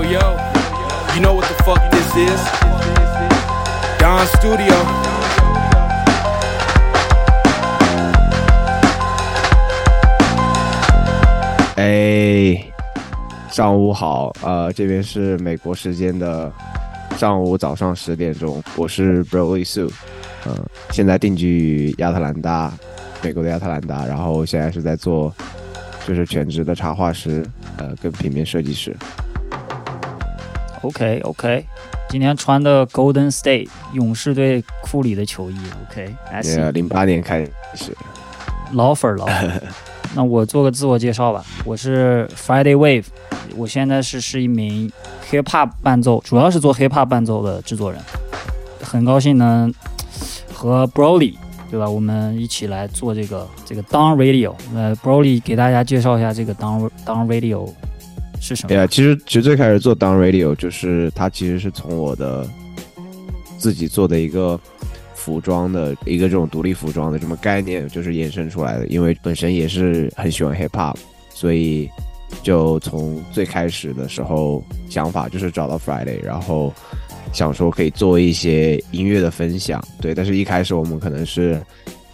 [0.00, 0.36] Yo, yo,
[1.14, 2.40] you know what the fuck this is?
[3.98, 4.74] Don Studio.
[11.76, 12.64] 哎，
[13.50, 16.50] 上午好，呃，这边是美国时间的
[17.18, 19.92] 上午早上十点钟，我是 Broly Sue，
[20.46, 20.56] 嗯、
[20.92, 22.72] 现在定居于亚特兰大，
[23.22, 25.30] 美国的亚特兰大，然后现在是在做
[26.08, 27.44] 就是全职的插画师，
[27.76, 28.96] 呃，跟平面设计师。
[30.82, 31.66] OK OK，
[32.08, 35.56] 今天穿的 Golden State 勇士队库里的球衣。
[36.42, 37.96] See，呃，零八年开始，
[38.72, 39.62] 老粉儿老粉儿。
[40.16, 43.04] 那我做个自我介绍吧，我是 Friday Wave，
[43.56, 44.90] 我现在是是一名
[45.30, 48.00] hip hop 伴奏，主要是做 hip hop 伴奏的制作人。
[48.82, 49.72] 很高兴能
[50.52, 51.36] 和 Broly
[51.70, 54.54] 对吧，我们一起来做这个这个 Down Radio。
[54.74, 57.72] 呃，Broly 给大家介绍一下这个 Down Down Radio
[58.40, 58.74] 是什么？
[58.74, 62.48] 呀，其实其实最开始做 Down Radio 就是它其实是从我的
[63.58, 64.58] 自己做的一个
[65.14, 68.86] 服装的一个这种独立服装的这么概念，就是衍生出来的。
[68.86, 70.96] 因为本身也是很喜欢 hip hop，
[71.34, 71.88] 所以
[72.42, 76.72] 就从最开始的时候想法就是找到 Friday，然后
[77.32, 79.84] 想说可以做一些音乐的分享。
[80.00, 81.60] 对，但是一开始我们可能是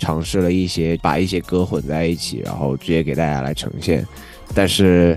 [0.00, 4.04] 尝试了一些把一些歌混在一起，然后直接给大家来呈现，
[4.52, 5.16] 但是。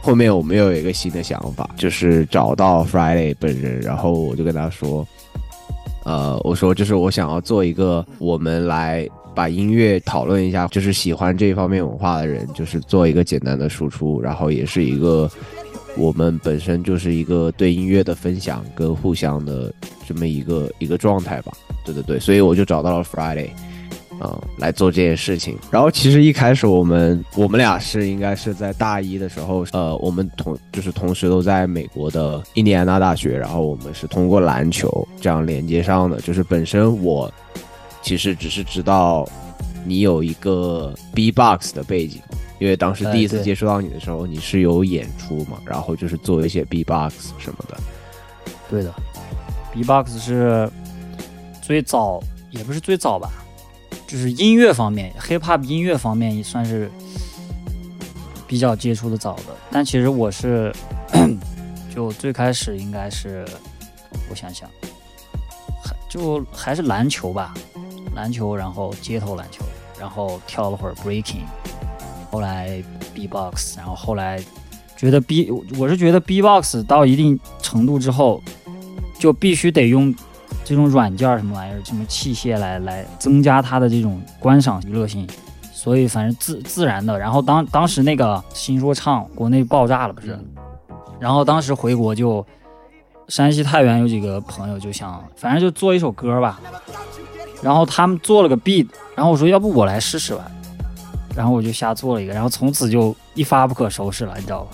[0.00, 5.06] 后面我们又有一个新的想法，就是找到 Friday 本人，然后我就跟他说，
[6.04, 15.28] 呃，我说就是我想要做一个，我们来把音乐讨论一下，就是喜欢这方面文化的人，就是做一个简单的输出，然后也是一个
[15.96, 19.72] 我们本身就是一个对音乐的分享跟互相的
[20.06, 21.52] 这么一个一个状态吧。
[21.84, 23.50] 对对对，所以我就找到了 Friday。
[24.20, 25.58] 嗯，来做这件事情。
[25.70, 36.20] 然后其实一开始我们我们俩是应该是在大一的时候，呃，我们同就是同时都在美国的印第安纳大学，然后我们是通过篮球这样连接上的。
[36.20, 37.32] 就是本身我
[38.02, 39.28] 其实只是知道
[39.84, 42.20] 你有一个 B-box 的背景，
[42.58, 47.76] 因为当时第一次接触到你的时候，你是有演出嘛，然后就是做一些 B-box 什么的。
[48.68, 48.92] 对的
[49.72, 50.68] ，B-box 是
[51.62, 53.30] 最早，也不是最早吧，
[54.06, 56.90] 就是音乐方面，hip hop 音乐方面也算是
[58.46, 59.56] 比较接触的早的。
[59.70, 60.72] 但其实我是，
[61.94, 63.44] 就最开始应该是，
[64.30, 64.68] 我想想，
[65.84, 67.52] 还就还是篮球吧，
[68.14, 69.64] 篮球，然后街头篮球，
[69.98, 71.42] 然后跳了会儿 breaking，
[72.30, 74.42] 后来 B-box，然后后来
[74.96, 78.42] 觉得 B，我是觉得 B-box 到一定程度之后，
[79.18, 80.14] 就必须得用
[80.66, 85.24] 这种软件儿什么玩意儿、什么器械来来增加它的这种观赏娱乐性。
[85.72, 90.36] 所以反正自自然的，然后当当时那个新说唱国内爆炸了不是，
[91.20, 92.44] 然后当时回国就
[93.28, 96.60] 山西太原有几个朋友就想，反正就做一首歌吧，
[97.62, 100.50] 然后他们做了个 beat，然后我说要不我来试试吧，
[101.36, 104.70] 然后我就瞎做了一个，然后从此就一发不可收拾了，你知道吧？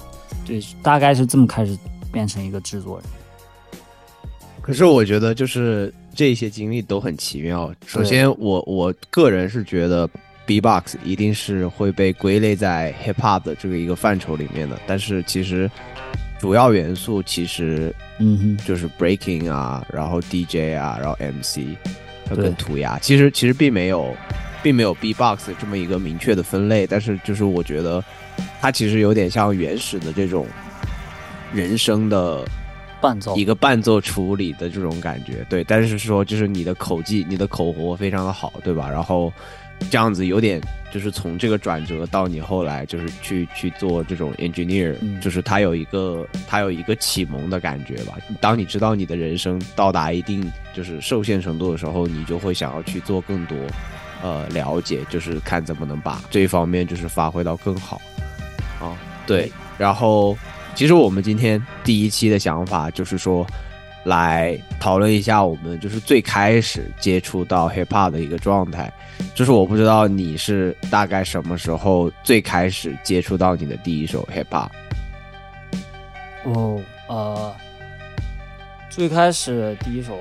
[0.46, 1.76] 对，大概是这么开始
[2.10, 3.06] 变成一个制作人。
[4.62, 7.74] 可是我觉得就是这些经历都很奇妙。
[7.86, 10.08] 首先我，我个人是觉得
[10.46, 15.70] B-box 一定是会被归类在 hip hop 的这个一个范畴里面的，但是其实
[16.38, 21.76] 主要元素其实嗯哼，就是 breaking 啊，然后 DJ 啊，然后 MC，
[22.28, 24.14] 和对跟涂鸦，其实其实并没有，
[24.62, 28.02] 并没有 B-box 这么一个明确的分类，但是就是我觉得
[28.60, 30.46] 它其实有点像原始的这种
[31.52, 32.44] 人声的
[33.02, 35.64] 伴奏一个伴奏处理的这种感觉，对。
[35.64, 38.88] 但是说就是你的口技、你的口活非常的好，对吧？
[38.88, 39.30] 然后
[39.90, 40.60] 这样子有点
[40.92, 48.16] 就是从这个转折到你后来就是去去做这种 engineer，、嗯就是它有一个它有一个启蒙的感觉吧。
[48.40, 53.56] 当你知道你的人生到达一定就是受限程度的时候，你就会想要去做更多。
[54.22, 58.00] 呃，了解就是看怎么能把这一方面就是发挥到更好
[58.80, 58.94] 啊，
[59.26, 60.38] 对，然后
[60.74, 63.46] 其实我们今天第一期的想法就是说，
[64.04, 68.92] 来讨论一下我们就是最开始接触到 hip hop 的一个状态。
[69.34, 74.70] 就是我不知道你是大概什么时候最开始接触到你的第一首 hip hop。
[76.44, 77.54] 哦，呃，
[78.90, 80.18] 最开始第一首，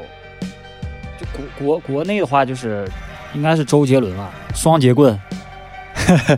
[1.20, 2.88] 就国国国内的话，就是
[3.34, 5.20] 应该是周杰伦吧，《双截棍》。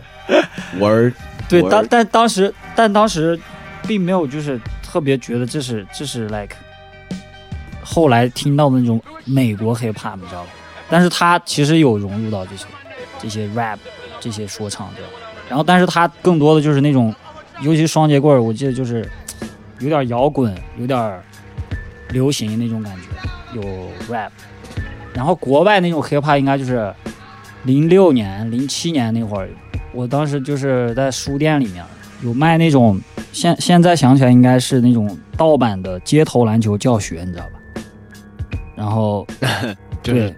[0.80, 1.12] Word，
[1.48, 3.38] 对，Word 当但当时但当时
[3.86, 6.56] 并没有就是特别觉得这是这是 like
[7.82, 10.50] 后来听到的那种美国 hip hop，你知道吧？
[10.88, 12.66] 但是他其实有融入到这些
[13.18, 13.78] 这些 rap
[14.20, 15.10] 这些说唱对吧？
[15.48, 17.14] 然后但是他更多的就是那种，
[17.60, 19.08] 尤其双截棍，我记得就是
[19.80, 21.20] 有点摇滚，有点
[22.10, 23.62] 流行那种感觉，有
[24.10, 24.30] rap。
[25.12, 26.92] 然后国外那种 hiphop 应该就是
[27.64, 29.48] 零六年、零七年那会儿，
[29.92, 31.84] 我当时就是在书店里面
[32.22, 32.98] 有卖那种，
[33.34, 37.82] 现现在想起来应该是那种盗版的街头篮球教学，你知道吧？
[38.76, 39.26] 然后
[40.02, 40.34] 就是对，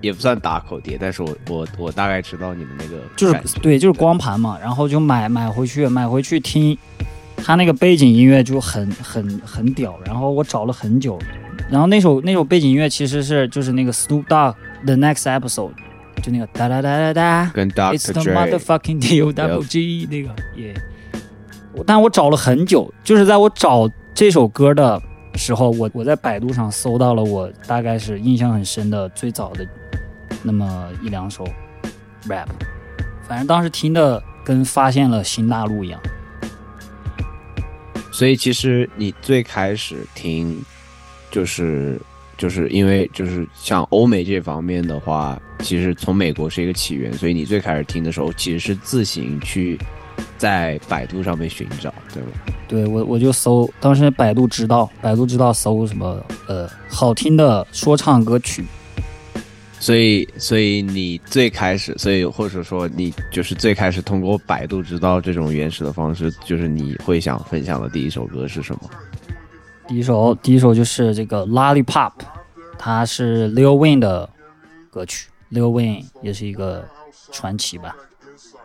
[0.00, 6.76] 也不算打口碟，但是我我我大概知道你们那个就是对，就是光盘嘛，然后就买买回去，买回去听，
[7.36, 11.18] 他那个背景音乐就很很很屌，然后我找了很久，
[11.70, 15.72] 然后那首那首背景音乐其实是就是那个 Snoop Dogg The Next Episode，
[16.22, 18.12] 就那个哒哒哒哒哒跟，It's Dr.
[18.12, 20.95] the motherfucking deal double G 那个也，我
[21.84, 25.02] 但我找了很久，就是在我找这首歌的
[25.34, 29.66] 时候，我我在百度上搜到了我大概是印象很深的最早的
[30.42, 31.44] 那么一两首
[32.28, 32.46] rap。
[33.28, 36.00] 反正当时听的跟发现了新大陆一样。
[38.12, 40.64] 所以其实你最开始听，
[41.30, 42.00] 就是
[42.38, 49.78] 就是因为就是像欧美这方面的话，其实从美国是一个起源，所以你最开始听的时候其实是自行去
[50.38, 52.28] 在百度上面寻找，对吧？
[52.68, 58.64] 对我我就搜，当时百度知道，百度知道搜什么呃好听的说唱歌曲，
[59.78, 68.90] 所以，所以你最开始，所以或者说你就是最开始通过百度知道这种原始的方式，就是你会想分享的第一首歌是什么？
[69.86, 72.10] 第一首第一首就是这个 Lollipop，
[72.76, 74.28] 它是 Lil Wayne 的
[74.90, 76.84] 歌曲，Lil Wayne 也是一个
[77.30, 77.94] 传奇吧，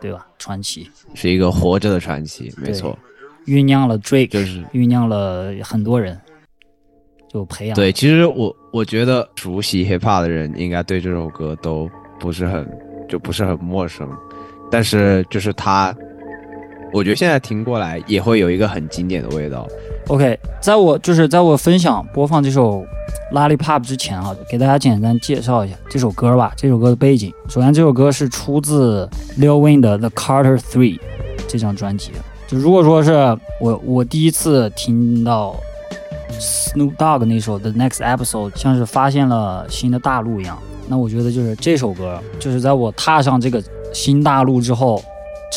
[0.02, 0.26] 对吧？
[0.36, 2.98] 传奇是一个活着的传奇，没错，
[3.46, 6.20] 酝酿了 Drake，就是酝酿了很多人，
[7.28, 7.92] 就培养对。
[7.92, 11.88] 其实我我觉得熟悉 hip hop 的人应该对这首歌都
[12.18, 12.68] 不是很
[13.08, 14.10] 就不是很陌生，
[14.72, 15.94] 但是就是他，
[16.92, 19.68] 我觉得现在听过来也会有一个很经典的味道。
[20.08, 22.84] OK，在我就是在我分享播放这首
[23.34, 26.52] 《Lollipop》之前啊，给大家简单介绍一下这首歌吧。
[26.56, 29.08] 这首歌的背景，首先这首歌是出自
[29.38, 30.98] Lil Wayne 的《The Carter Three》
[31.46, 32.10] 这张专辑。
[32.48, 33.12] 就如果说是
[33.60, 35.54] 我我第一次听到
[36.32, 40.58] Snoop Dogg 那首《The Next Episode》，像是发现了新的大陆一样，
[40.88, 43.62] 那我觉得就是这首歌，就是在我踏上这个
[43.94, 45.02] 新大陆之后。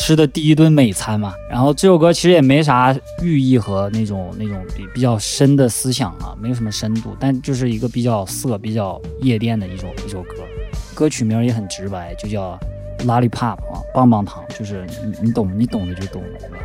[0.06, 1.34] 吃的第一顿美餐嘛。
[1.50, 10.34] 然后这首歌其实也没啥寓意和那种那种比比较深的思想啊，没有什么深度，但就是一个比较色、比较夜店的一首一首歌。
[10.94, 12.56] 歌曲名也很直白，就叫
[13.00, 16.56] Lollipop 啊，棒棒糖，就是你你懂你懂的就懂了，对吧？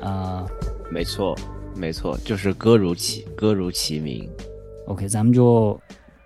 [0.00, 0.46] 呃
[0.90, 1.36] 没错，
[1.76, 4.26] 没错，就是歌如其歌如其名。
[4.86, 5.78] ，OK，咱们就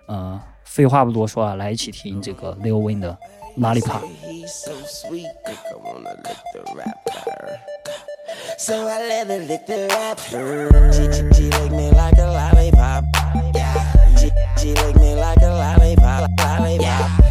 [0.05, 3.17] 呃废话不多说啊，来一起听这个 Lil Wayne 的
[3.57, 7.59] Lollipop。So sweet, I wanna lick the rapper.
[8.57, 10.91] So I let her lick the rapper.
[10.91, 13.05] She, she, she lick me like a lollipop.
[13.55, 14.15] Yeah.
[14.17, 16.29] She, she lick me like a lollipop.
[16.37, 17.11] Lollipop.
[17.19, 17.24] She,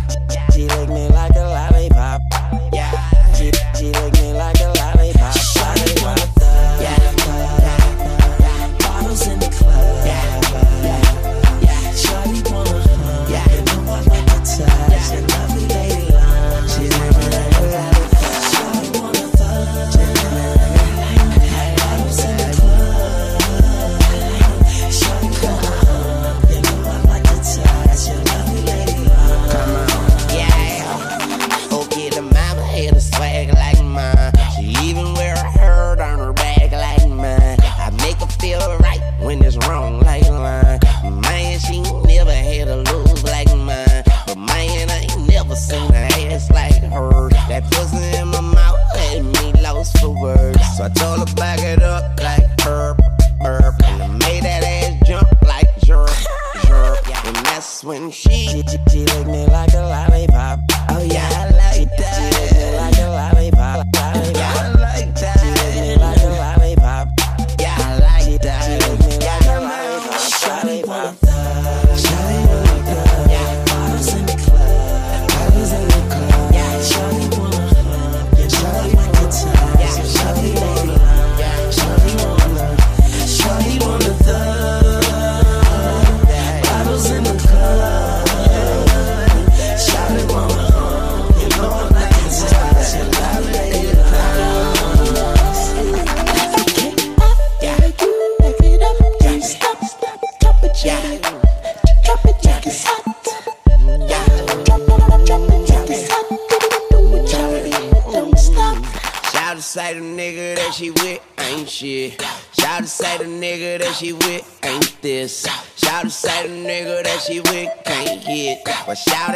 [118.95, 119.34] shout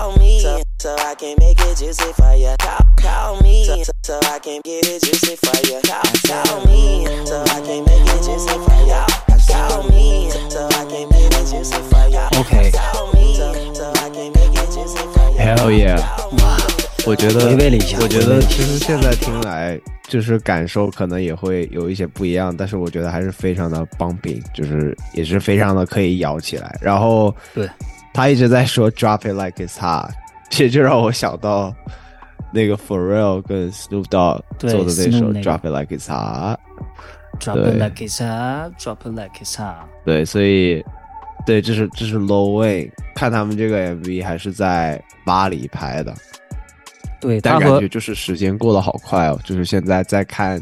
[0.00, 2.56] Call me so, so I can make it juicy for ya.
[2.58, 5.78] Call, call me so, so I can get it juicy for ya.
[5.84, 9.04] Call, call me so I can make it juicy for ya.
[9.46, 12.30] Call me so I can make it juicy for ya.
[12.32, 15.56] OK，Call me so, so I can make it juicy for ya.
[15.56, 16.00] Hell yeah！
[16.40, 16.56] 哇，
[17.04, 17.50] 我觉得
[18.00, 19.78] 我觉得其实现在听来，
[20.08, 26.74] 就是感受可能也会有一些不一样，但是我觉得还是非常的 bumping，就是也是非常的可以摇起来。
[26.80, 27.68] 然后对，
[28.12, 30.10] 他一直在说 drop it like it's hot，
[30.50, 31.74] 其实就让我想到
[32.52, 36.58] 那个 Pharrell 跟 Snoop Dogg 做的那首 drop it like it's hot。
[37.38, 39.86] drop it like it's hot，drop it like it's hot。
[40.04, 40.84] 对，所以
[41.46, 46.12] 对，这是这是 Low Wayne，看他们这个 MV 还是在巴黎拍的。
[47.20, 50.60] 对，但感觉就是时间过得好快哦，就是现在在看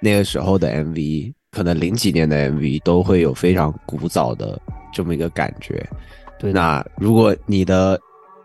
[0.00, 4.60] 那个时候的 MV，可能零几年的 MV 都会有非常古早的
[4.92, 5.86] 这么一个感觉。
[6.38, 7.98] 对那如果你的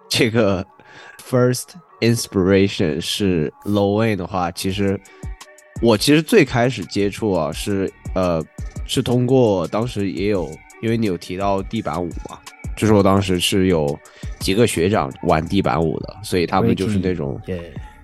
[0.10, 0.66] 这个
[1.22, 1.66] first
[2.02, 5.00] inspiration 是 Low Wayne 的话，其实
[5.82, 8.44] 我其实最开始接触啊是呃
[8.86, 10.50] 是通过当时也有，
[10.82, 12.40] 因为你有提到地板舞嘛，
[12.76, 13.98] 就是我当时是有
[14.40, 17.40] 几个学长玩地板舞的，所以他们就是那种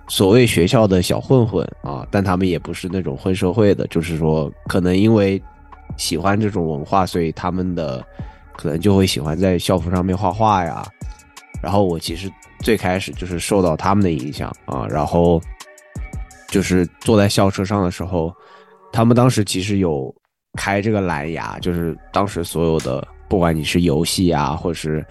[0.08, 5.42] 所谓学校的小混混啊，但他们也不是那种混社会的，就是说可能因为
[5.98, 8.06] 喜欢这种文化，所以他们的
[8.58, 10.86] 可能就会喜欢在校服上面画画呀。
[11.62, 15.42] 然后我其实最开始就是受到他们的影响啊，然后
[16.50, 18.34] 就是坐在校车上的时候，
[18.92, 20.14] 他们当时其实有
[20.58, 25.04] 开这个蓝牙，就是当时所有的不管你是游戏啊，或者是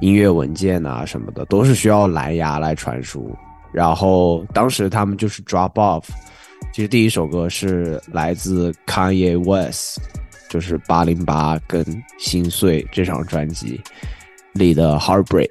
[0.00, 3.34] 音乐文件啊什么的，都是需要蓝牙来传输。
[3.72, 6.04] 然后当时他们就是 Drop Off，
[6.72, 10.00] 其实第一首歌是来自 Kanye West，
[10.50, 11.82] 就是八零八跟
[12.18, 13.80] 心碎这张专辑
[14.52, 15.48] 里的 Heartbreak。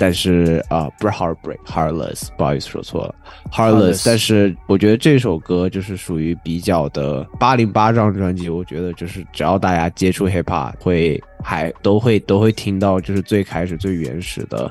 [0.00, 3.14] 但是啊、呃不是 Heartbreak，Heartless，不好意思说错了
[3.50, 4.02] Heartless，Heartless。
[4.06, 14.70] 但是我觉得这首歌就是属于比较的八零八张专辑，我觉得就是只要大家接触 hip hop，会还都会都会听到，就是最开始最原始的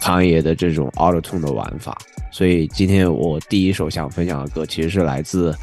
[0.00, 1.96] 康爷的这种 Auto Tune 的玩法。
[2.32, 5.54] 所以今天我第一首想分享的歌其实是来自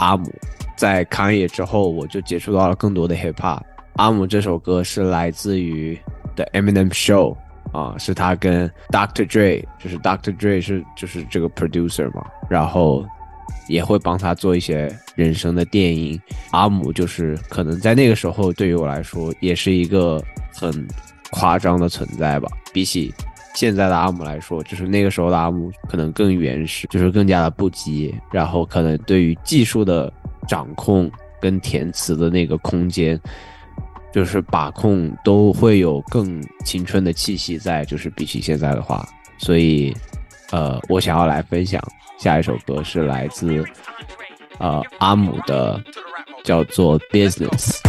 [0.00, 0.34] 阿姆，
[0.82, 3.62] 在康野之后，我就接触到了更多的 hip hop。
[3.94, 5.96] 阿姆这首歌是来自于
[6.34, 7.36] The Eminem Show。
[7.72, 9.24] 啊，是他跟 Dr.
[9.24, 10.36] Dre，就是 Dr.
[10.36, 13.06] Dre 是就是这个 producer 嘛，然后
[13.68, 16.20] 也会帮他做一些人生的电影。
[16.50, 20.20] 阿姆就是可能在那个时候对于我来说也是一个
[20.52, 20.86] 很
[21.30, 23.14] 夸张的存在吧，比起
[23.54, 30.12] 现在的阿姆来说，就是那个时候的阿姆可能更原始，就是更加的不羁，然后可能对于技术的
[30.46, 33.20] 掌控跟填词的那个空间。
[34.12, 39.08] 就是把控都会有更青春的气息在，就是比起现在的话，
[39.38, 39.96] 所以，
[40.50, 41.82] 呃，我想要来分享
[42.18, 43.64] 下一首歌是来自
[44.58, 45.82] 呃阿姆的，
[46.44, 47.80] 叫做《Business》。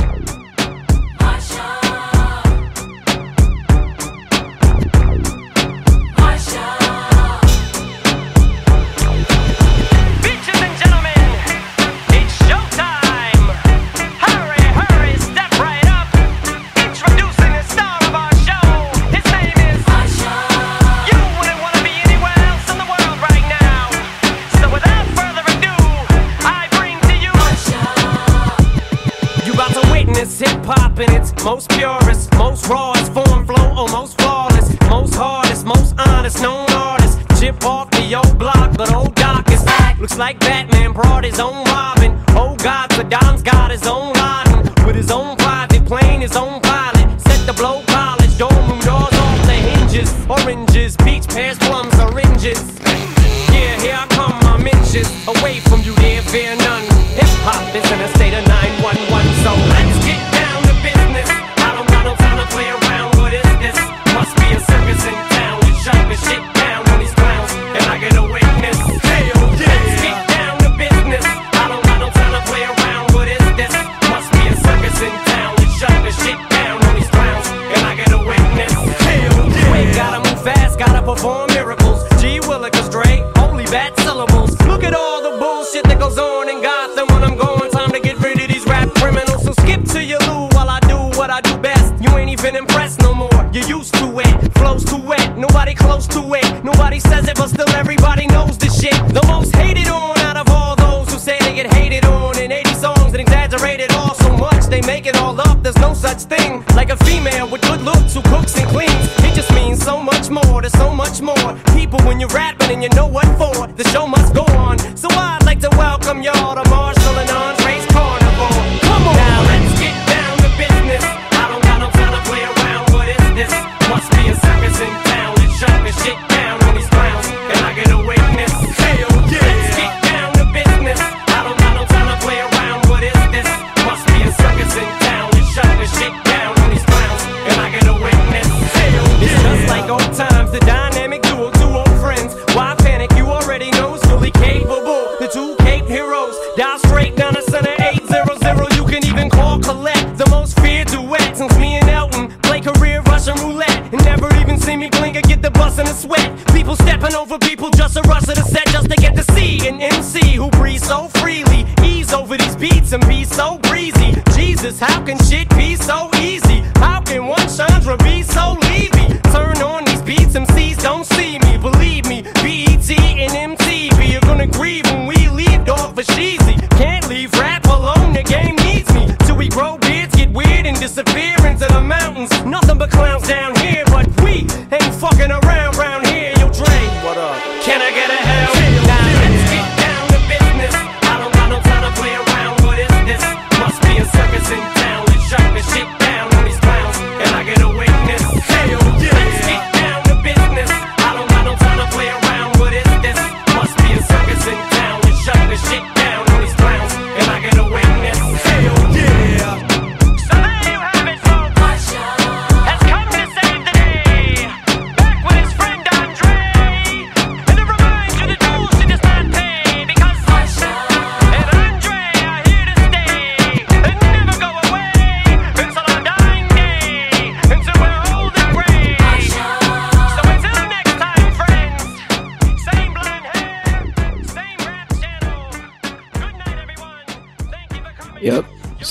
[31.44, 37.20] Most purest, most rawest form, flow, almost flawless, most hardest, most honest, known artist.
[37.40, 40.00] Chip off the old block, but old Doc is back.
[40.00, 42.18] Looks like Batman brought his own Robin.
[42.30, 46.62] Oh God, Saddam's got his own Laden with his own private plane, his own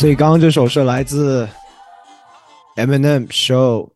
[0.02, 1.48] 所以刚刚这首是来自
[2.74, 3.88] Eminem Show，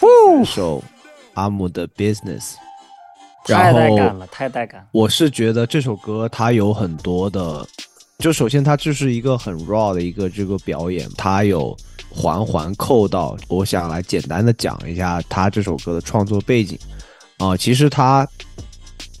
[0.00, 0.82] 这首
[1.34, 2.54] 阿姆的 Business，
[3.44, 4.86] 太然后带感了，太带感了。
[4.92, 7.68] 我是觉得这首歌它有很多的，
[8.18, 11.76] 就首先它就是一个很 raw 的一个这个表演，它有
[12.08, 13.36] 环环扣到。
[13.48, 16.78] 我想来简单的讲一下他这首歌的创作背景
[17.36, 18.26] 啊、其实他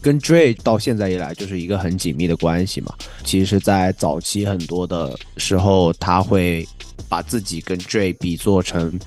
[0.02, 2.92] 跟 Dre 到现在以来就是一个很紧密的关系嘛。
[3.24, 6.66] 其实，在早期很多的时候，他会
[7.08, 8.98] 把自己跟 Dre 比作成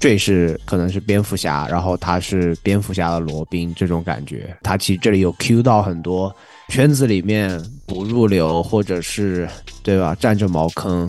[0.00, 4.56] Dre 是可能是蝙蝠侠，然后他是蝙蝠侠的罗宾这种感觉。
[4.62, 6.34] 他其实这里有 Q 到很多
[6.68, 9.48] 圈子里面不入流或者是
[9.82, 11.08] 对吧占着茅坑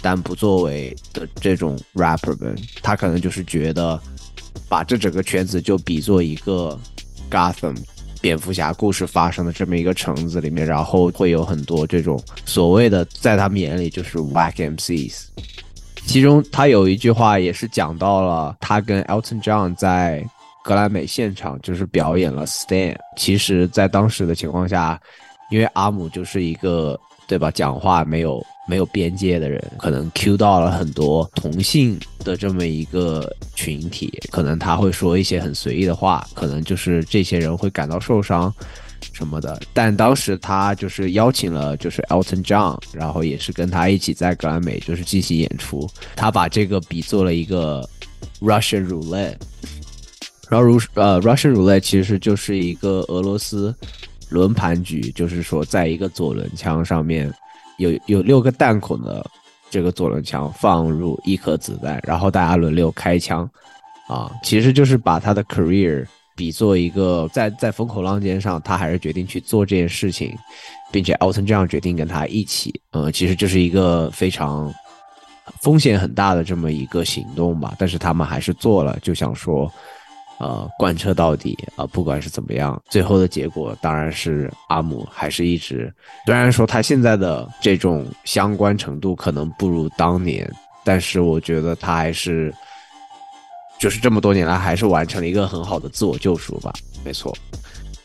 [0.00, 4.00] 但不作为的这种 rapper 们，他可能就是觉得
[4.68, 6.78] 把这整个圈子就比作一个
[7.30, 7.76] Gotham
[8.20, 15.26] 蝙蝠侠故事发生的这么一个城子里面，然后会有很多这种所谓的在他们眼里就是 Wack MCs。
[16.06, 20.24] 其中他有一句话也是讲到了他跟 Elton John 在
[20.64, 22.96] 格莱美现场就是表演了 Stand。
[23.16, 25.00] 其实，在当时的情况下，
[25.50, 38.52] 因为阿姆就是一个对吧，讲话没有没有边界的人，可能 Q 到了很多同性的这么一个群体，可能他会说一些很随意的话，可能就是这些人会感到受伤。
[39.12, 45.88] 什么的，但当时他就是邀请了就是 Elton John，然后也是跟他一起在格莱美就是进行演出。
[46.16, 47.88] 他把这个比作了一个
[48.40, 49.36] Russian Roulette，
[50.48, 53.74] 然后如呃 Russian Roulette 其实就是一个俄罗斯
[54.30, 57.32] 轮盘局，就是说在一个左轮枪上面
[57.78, 59.24] 有有六个弹孔的
[59.70, 63.48] 这个左轮枪放入一颗子弹，然后大家轮流开枪，
[64.08, 70.36] 啊，其实就是把他的 career 比作一个在在风口浪尖上，他还是决定去做这件事情，
[70.92, 74.72] 并且奥森这样决定跟他一起，呃，其实就是一个非常
[75.62, 79.72] 风险很大的这么一个行动吧，但是他们还是做了，就想说。
[80.38, 85.92] 呃，贯彻到底啊、不管是怎么样，最后的结果当然是阿姆还是一直，
[86.26, 90.48] 虽然说他现在的这种相关程度可能不如当年，
[90.84, 92.54] 但是我觉得他还是，
[93.80, 96.72] 就是这么多年来还是完成了一个很好的自我救赎吧。
[97.04, 97.36] 没错，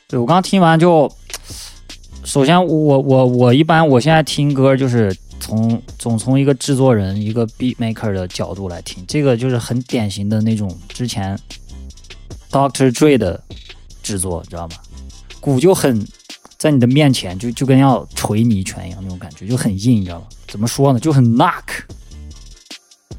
[0.07, 1.11] 对我刚听完就，
[2.23, 11.37] 首先我我我一般我现在听歌就是从总从一个制作人一个 beat maker 的角度来听，这个就是很典型的那种之前
[12.53, 13.43] Doctor Dre 的
[14.03, 14.75] 制作，知道吗？
[15.41, 16.07] 鼓就很
[16.57, 20.27] 在你的面前就就跟要捶你一拳一样那种感觉，就很硬，你知道吗？
[20.47, 20.99] 怎么说呢？
[20.99, 21.63] 就很 knock。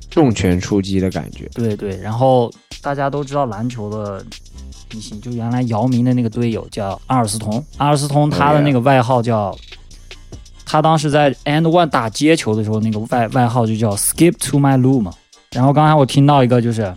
[0.09, 1.51] 重拳出击的感觉。
[1.53, 2.49] 对对，然后
[2.81, 4.25] 大家都知道篮球的
[4.93, 9.53] 明星，就原来姚明的那个队友叫阿尔斯通，阿尔斯通他的那个外号叫，
[10.65, 15.13] 他当时在 and one 打接球的时候，那个外外号就叫 skip to my loo 嘛。
[15.51, 16.95] 然后刚才我听到一个就是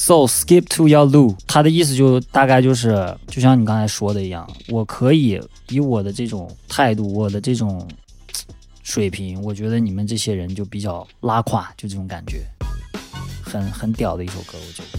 [0.00, 7.86] ，so skip to your loop，他的意思就大概就是，就像你刚才说的一样，我可以以我的这种态度，我的这种
[8.82, 12.42] 水平，我觉得你们这些人就比较拉胯，就这种感觉。
[13.44, 14.98] 很很屌的一首歌，我觉得。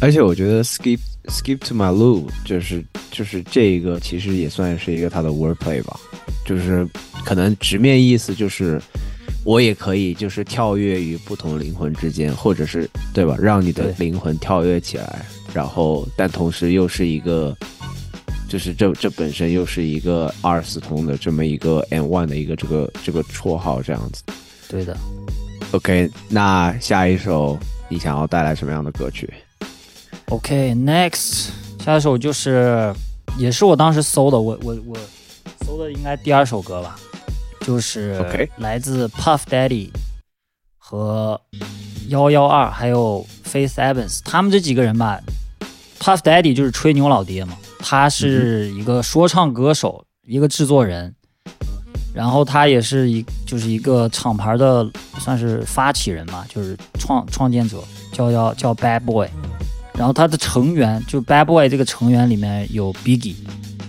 [0.00, 5.98] 而且我觉得 skip skip to my loop 就是就是这个其实也算是一个他的 wordplay 吧，
[6.46, 6.86] 就是
[7.24, 8.80] 可能直面意思就是
[9.44, 17.56] 我也可以就是跳跃于不同灵魂之间，或者是对吧，让你的灵魂跳跃起来，然后但同时又是一个。
[18.46, 24.22] 就是这这本身又是一个阿尔斯通的这么一个 N one 的一个这个这个绰号这样子。
[24.68, 24.96] 对的
[25.72, 29.28] ，OK，那下一首你想要带来什么样的歌曲
[30.28, 31.48] ？OK，next，、
[31.84, 32.94] 下一首就是
[33.38, 34.96] 也是我当时搜的，我我我
[35.66, 36.96] 搜的应该第二首歌吧，
[37.64, 39.90] 就是来自 Puff Daddy
[40.76, 41.40] 和
[42.08, 45.18] 幺幺二还有 Faith Evans，他们这几个人吧
[45.98, 51.14] ，Puff Daddy 就是吹牛老爹嘛，他是一个说唱歌手，一个制作人。
[52.14, 59.28] 然后他也是一就是一个厂牌的算是发起人嘛，就是创创建者，叫叫叫 Bad Boy。
[59.94, 63.34] 然后他的成员就 Bad Boy 这个成员里面有 Biggie、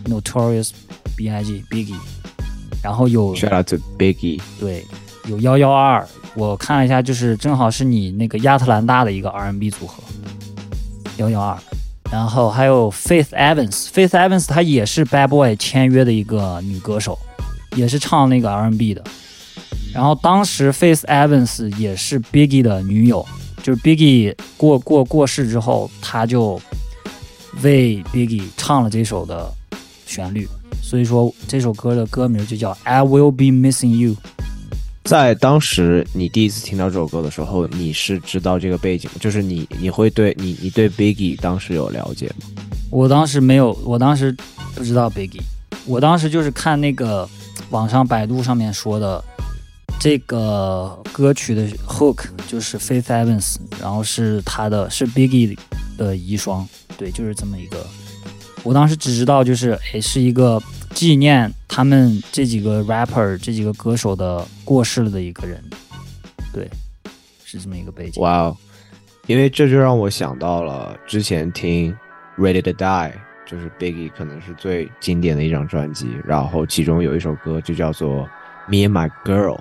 [0.06, 0.72] Notorious
[1.16, 1.64] B.I.G.
[1.70, 2.00] Biggie，
[2.86, 4.40] 然后有 Shout out to Biggie。
[4.60, 4.86] 对
[5.28, 10.04] 有幺幺二，我看了一下，就是正好是你那个亚特兰大的一个 R&B 组合，
[11.18, 11.58] 幺幺二。
[12.12, 17.18] 然后还有 Faith Evans，Faith Evans 她也是 Bad Boy 签约的一个女歌手，
[17.76, 19.04] 也是唱那个 R&B 的。
[19.92, 23.26] 然后当时 Faith Evans 也是 Biggie 的女友，
[23.64, 26.62] 就是 Biggie 过过过世之后，他就
[27.64, 29.52] 为 Biggie 唱了这首的
[30.06, 30.48] 旋律，
[30.82, 34.16] 所以说这首歌的歌名就叫 I Will Be Missing You。
[35.04, 42.64] 在当时你第一次听到这首歌的时候，你是知道这个背景，就是你你会对你你对 Biggie 当时有了解吗？
[42.90, 44.36] 我当时没有，我当时
[44.74, 45.42] 不知道 Biggie，
[45.86, 47.30] 我当时就是看那个
[47.70, 49.24] 网上百度上面说的
[50.00, 55.56] 这个歌曲的 hook 就是 Faith Evans，然后是他的是 Biggie
[55.98, 56.66] 的遗孀，
[56.98, 57.86] 对，就是这么一个。
[58.66, 65.64] 我当时只知道就是诶是一个纪念他们这几个 rapper 这几个歌手的过世了的一个人，
[66.52, 66.68] 对，
[67.46, 68.22] 是这么一个背景。
[68.24, 68.58] 哇哦，
[69.28, 71.96] 因为这就让我想到了之前听
[72.40, 73.12] Ready to Die，
[73.46, 78.28] 就是 Biggie 可能是最经典的一张专辑，然后其中有一首歌就叫做
[78.68, 79.60] Me and My Girl，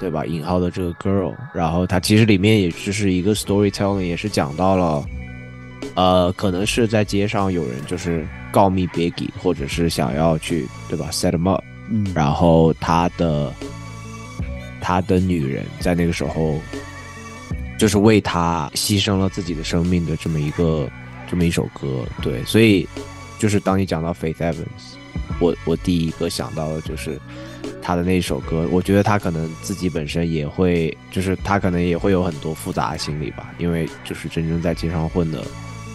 [0.00, 0.26] 对吧？
[0.26, 5.04] 引号的这个 girl，然后它其实里面也就是一个 storytelling，也是讲到了，
[5.94, 13.52] 呃，可能是在街上有人就是告密 Biggie，或者是想要去对吧？set him up，嗯，然后他的
[14.80, 16.58] 他的女人在那个时候，
[17.78, 20.90] 就是为他牺牲了自己的生命的这么一个
[21.30, 22.88] 这么一首歌，对，所以
[23.38, 24.96] 就是当你讲到 Faith Evans，
[25.38, 27.20] 我我第一个想到的就是
[27.80, 35.44] 他的那首歌，我觉得他可能自己本身也会，就是他可能也会有很多复杂的心理吧，因为就是真正在街上混的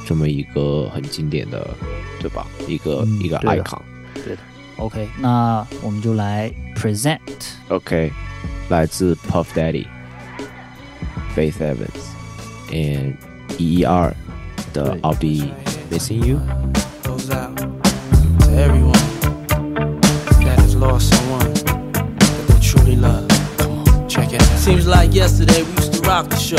[0.08, 1.66] 这么一个很经典的，
[2.20, 2.46] 对吧？
[2.68, 3.80] 一个、嗯一个对的 icon。
[4.76, 7.20] OK，那我们就来 present。
[7.68, 8.10] OK，
[8.68, 12.02] 来自 Puff Daddy、Faith Evans
[12.70, 13.14] and
[13.56, 14.12] 一一二
[14.72, 15.52] 的对 I'll Be
[15.90, 16.40] Missing You。
[17.04, 17.56] goes out
[18.50, 18.98] everyone
[20.40, 23.28] that has lost someone that they truly love.
[23.58, 24.58] Come on, check it out.
[24.58, 26.58] Seems like yesterday we used to rock the show.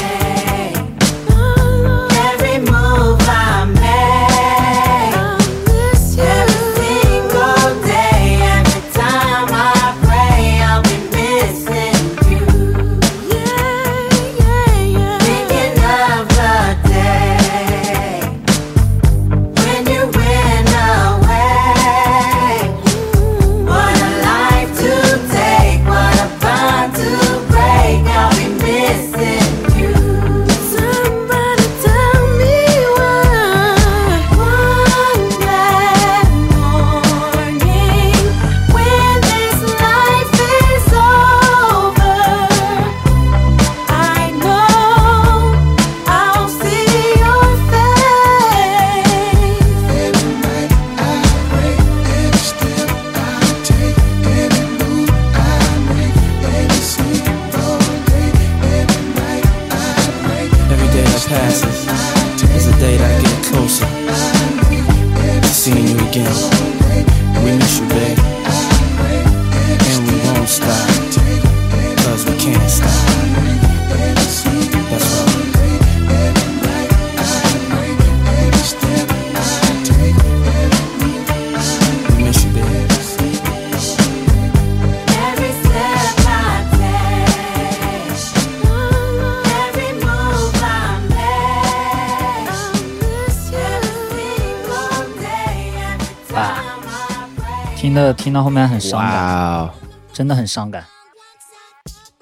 [98.21, 99.69] 听到后面很伤感，
[100.13, 100.85] 真的很伤感。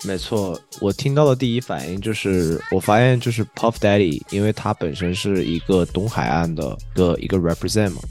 [0.06, 8.02] 没错，我听到的第一反应就是，我发现就是 Puff Daddy，因为他本身是一个东海岸的一个一个 represent 嘛，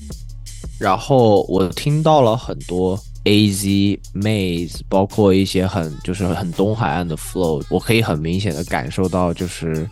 [0.79, 9.89] 然后我听到了很多 AZ Maze，包括一些很就是很东海岸的 flow，我可以很明显的感受到，就是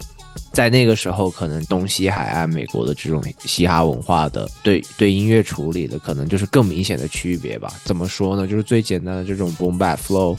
[0.52, 7.72] 在那个时候，可能东西海岸美国的这种嘻哈文化的对对音乐处理的，可能就是更明显的区别吧。
[7.84, 8.46] 怎么说呢？
[8.46, 10.36] 就是最简单的这种 boom bap flow，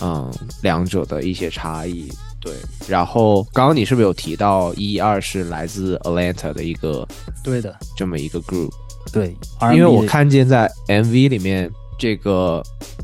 [0.00, 2.10] 嗯，两者的一些差异。
[2.40, 2.52] 对，
[2.88, 7.06] 然后刚刚你是不是有提到一二是来自 Atlanta 的一个
[7.44, 8.72] 对的，这么一个 group？
[9.12, 9.36] 对，
[9.72, 12.60] 因为我看见在 MV 里面，这个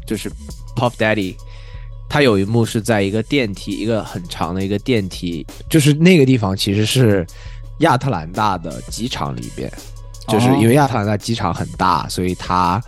[0.06, 0.28] 就是
[0.74, 1.36] Puff Daddy，
[2.08, 7.26] 他有一幕是在一个电梯，一个很长的一个电梯，就是那个地方其实是
[7.80, 9.70] 亚特兰大的机场里边，
[10.28, 12.82] 就是哦因为亚特兰大机场很大，所以它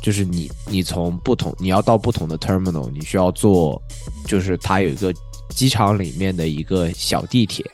[0.00, 3.80] 就是你你从不同你要到不同的 terminal，你需要坐，
[4.26, 5.12] 就是它有一个
[5.48, 7.64] 机场里面的一个小地铁。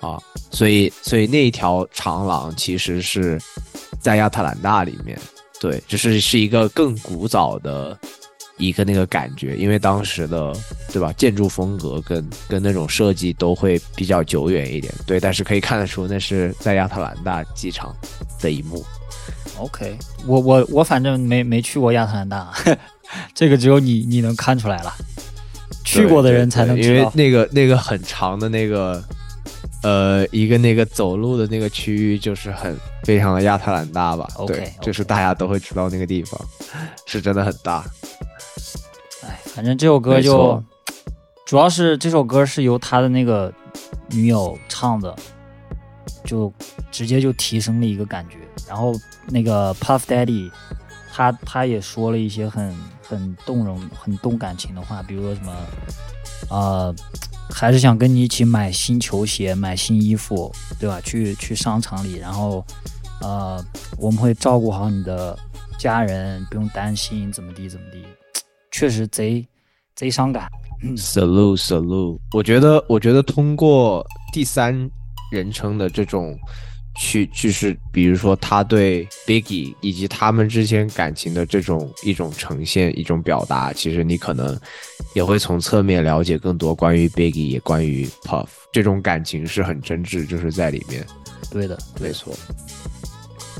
[0.00, 0.20] 啊，
[0.50, 3.40] 所以所以那一条长廊其实是
[3.98, 5.18] 在亚特兰大里面，
[5.58, 7.98] 对，就是是一个更古早的
[8.56, 10.54] 一个那个感觉，因为当时的
[10.92, 17.94] 对吧，建筑风格跟跟那种设计都会比较久远一点，对，但是可以看得出那是在亚特兰大机场
[18.40, 18.84] 的一幕。
[19.58, 22.52] OK，我我我反正没没去过亚特兰大，
[23.34, 24.92] 这个只有你你能看出来了，
[25.84, 27.10] 去过的人才能知道因为。
[27.14, 29.02] 那个那个很长的那个，
[29.82, 36.40] 呃，一个那个走路的那个区域，就是很非常的亚特兰大吧对 OK 就是大家都会知道那个地方，
[37.06, 37.84] 是真的很大。
[39.24, 40.62] 哎，反正这首歌就
[41.46, 43.52] 主要是这首歌是由他的那个
[44.10, 45.14] 女友唱的，
[46.24, 46.52] 就
[46.90, 48.36] 直接就提升了一个感觉。
[48.68, 48.92] 然后
[49.28, 50.50] 那个 Puff Daddy，
[51.12, 55.52] 他他也说了一些很很动容、很动感情的话，比如说什么，
[56.50, 56.94] 呃，
[57.50, 61.00] 还是想跟你一起买新球鞋、买新衣服，对吧？
[61.02, 62.64] 去去商场里，然后
[63.20, 63.62] 呃，
[63.98, 65.38] 我们会照顾好你的
[65.78, 68.04] 家人，不用担心怎么地怎么地。
[68.74, 69.46] 确实贼
[69.94, 70.50] 贼伤感。
[70.96, 74.74] salute salute，我觉得我觉得通过第三
[75.30, 76.36] 人称的这种
[76.96, 84.58] 去就是比如说他对 Biggie 以及他们之间感情的这种一种呈现一种表达，其实你可能
[85.14, 91.06] 也会从侧面了解更多关于 Biggie 也关于 Puff 这种感情是很真挚，就是在里面。
[91.48, 92.34] 对的，没错。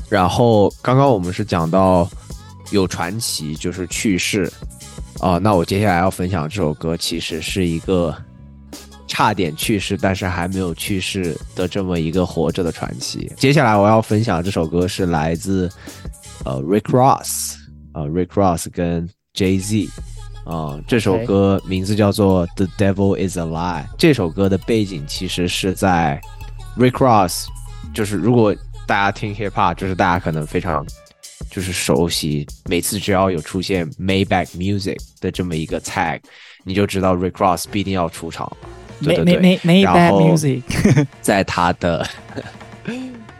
[0.09, 2.07] 然后刚刚我们是讲到
[2.71, 4.51] 有传奇，就是去世
[5.19, 8.15] 啊、那我接下来要分享这首歌，其实是一个
[9.07, 13.31] 差点去世，但是还没有去世的这么一个活着的传奇。
[13.37, 15.69] 接下来我要分享这首歌是来自
[16.43, 17.55] 呃 Rick Ross
[17.93, 19.89] 啊、Rick Ross 跟 Jay Z
[20.43, 23.83] 啊、这首歌名字叫做《The Devil Is a Lie》。
[23.97, 26.21] 这首歌的背景其实是在
[26.77, 27.45] Rick Ross，
[27.93, 28.53] 就是如果
[28.85, 30.85] 大家听 hip hop，就是大家可能非常
[31.55, 36.19] 就是熟悉，每次只要有出现 Maybach Music 的这么一个 tag，
[36.65, 38.57] 你就知道 Rick Ross 必定要出场了。
[39.01, 40.61] 对没对对，没没没后 music，
[41.21, 42.05] 在他的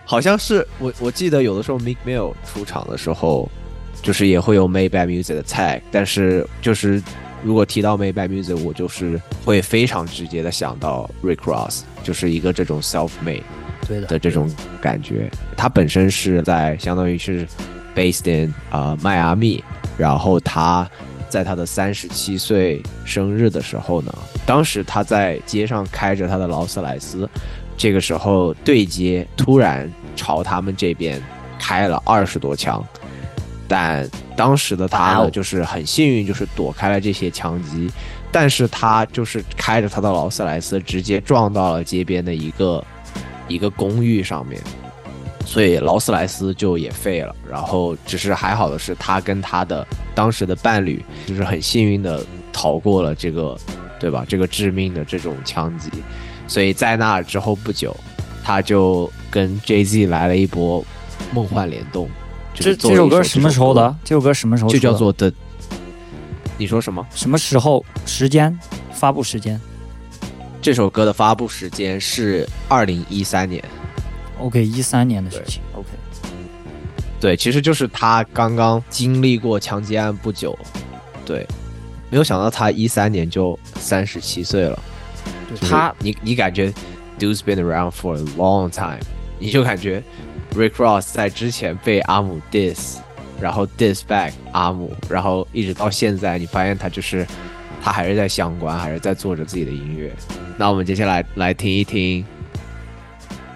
[0.05, 3.51] 好像是我我记得有的时候 Mill 出场的时候，
[4.01, 7.03] 就是也会有 Maybach Music 的 tag，但是就是
[7.43, 13.43] 如果提到 Maybach Music，我就是会非常直接的想到 Rick Ross，就是一个这种 self made
[13.85, 14.49] 对的的这种
[14.81, 15.29] 感觉。
[15.57, 17.45] 他本身是在相当于是
[17.95, 19.63] based in 啊、迈阿密，
[19.97, 20.89] 然后他
[21.29, 24.13] 在他的三十七岁生日的时候呢，
[24.45, 27.27] 当时他在街上开着他的劳斯莱斯，
[27.75, 31.21] 这个时候对接突然朝他们这边
[31.59, 32.83] 开了二十多枪，
[33.67, 37.89] 但当时的他呢，就是很幸运，就是躲开了这些枪击，
[38.31, 42.85] 但是他就是开着他的劳斯莱斯直接撞到了街边的一个
[43.47, 44.61] 一个公寓上面，
[45.45, 47.35] 所以劳斯莱斯就也废了。
[47.49, 53.57] 然后只是还好的是，他跟他的当时的伴侣就是很幸运的逃过了这个，
[53.99, 54.25] 对吧？
[54.27, 55.89] 这个致命的这种枪击。
[56.47, 57.95] 所以在那之后不久，
[58.43, 60.83] 他就跟 Jay Z 来了一波
[61.31, 62.09] 梦幻联动。
[62.53, 63.95] 这这首歌什么时候的？
[64.03, 64.69] 这首歌什么时候？
[64.69, 65.31] 就叫做的。
[66.57, 67.05] 你说什么？
[67.13, 67.85] 什么时候？
[68.05, 68.57] 时间？
[68.91, 69.59] 发布时间
[70.61, 73.63] 这首歌的发布时间是二零一三年。
[74.39, 75.61] ？OK，一三年的事情。
[75.73, 75.87] OK，
[77.19, 80.57] 对，其实就是他刚刚经历过枪击案不久，
[81.25, 81.45] 对，
[82.09, 84.79] 没有想到他一三年就三十七岁了。
[85.49, 86.73] 就是他你你感觉
[87.19, 88.99] Dude's been around for a long time，
[89.39, 90.03] 你就感觉
[90.53, 92.97] Rick Ross 在之前被阿姆 diss，
[93.39, 97.25] 然后 diss back 阿姆，然后一直到现在，你发现他就是
[97.81, 100.11] 他还是在相关，还是在做着自己的音乐。
[100.57, 102.25] 那我们接下来来听一听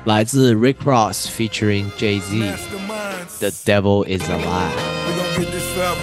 [0.09, 2.55] 来自 Rick Ross featuring Jay Z。
[3.39, 4.73] The devil is a lie.
[5.05, 6.01] We gon' get this forever.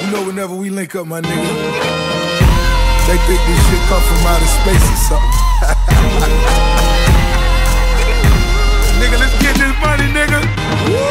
[0.00, 1.42] You know, whenever we link up, my nigga,
[3.08, 5.42] they think this shit come from outer space or something.
[9.02, 10.38] nigga, let's get this money, nigga.
[10.86, 11.02] Woo!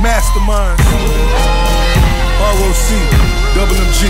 [0.00, 0.80] Masterminds.
[2.40, 2.88] ROC,
[3.54, 4.08] double MG.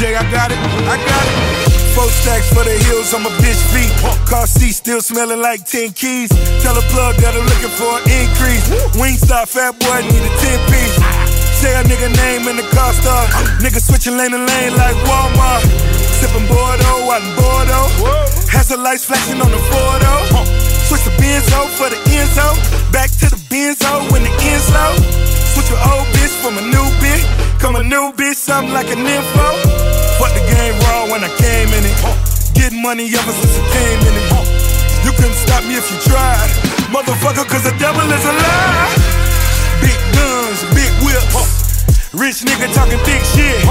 [0.00, 0.56] Jay, I got it,
[0.88, 1.83] I got it.
[1.94, 3.94] Four stacks for the heels on my bitch feet.
[4.26, 6.26] Car seat still smelling like 10 keys.
[6.58, 8.66] Tell a plug that I'm looking for an increase.
[8.98, 10.96] Wingstop, fat boy, need a 10 piece.
[11.62, 13.30] Say a nigga name in the car star.
[13.62, 15.62] Nigga switching lane to lane like Walmart.
[16.18, 17.86] Sipping Bordeaux, out in Bordeaux.
[18.50, 20.14] Has the lights flashing on the Fordo.
[20.90, 22.58] Switch the Benzo for the Enzo.
[22.90, 24.98] Back to the Benzo when the Enzo.
[25.54, 27.22] Switch your old bitch from a new bitch.
[27.62, 29.93] Come a new bitch, something like an info.
[30.54, 31.98] Game raw when I came in it.
[32.54, 34.30] Getting money ever since I came in it.
[35.02, 36.46] You couldn't stop me if you tried.
[36.94, 38.94] Motherfucker, cause the devil is a lie.
[39.82, 41.82] Big guns, big whips.
[42.14, 43.66] Rich nigga talking big shit.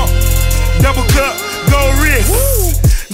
[0.84, 1.40] Double cup,
[1.72, 2.28] gold wrist.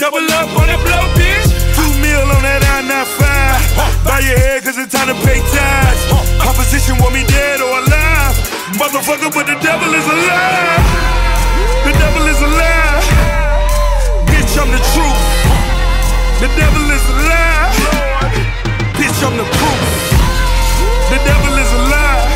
[0.02, 1.54] Double up on that blow, bitch.
[1.78, 4.04] Two mil on that I-95.
[4.04, 6.10] Bow your head, cause it's time to pay tax.
[6.42, 8.34] Opposition want me dead or alive.
[8.82, 10.82] Motherfucker, but the devil is alive.
[11.86, 12.29] The devil alive.
[14.60, 15.24] I'm the truth.
[16.44, 17.72] The devil is alive.
[19.00, 19.82] Bitch, I'm the proof.
[21.08, 22.28] The devil is alive.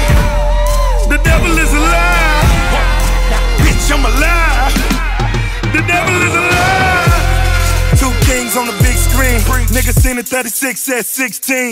[1.11, 2.47] The devil is alive.
[3.59, 4.71] Bitch, I'm alive.
[5.75, 7.99] The devil is alive.
[7.99, 9.43] Two kings on the big screen.
[9.75, 11.71] Niggas seen the 36 at 16.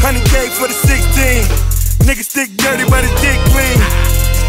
[0.00, 2.08] 100K for the 16.
[2.08, 3.76] Niggas stick dirty, but his dick clean.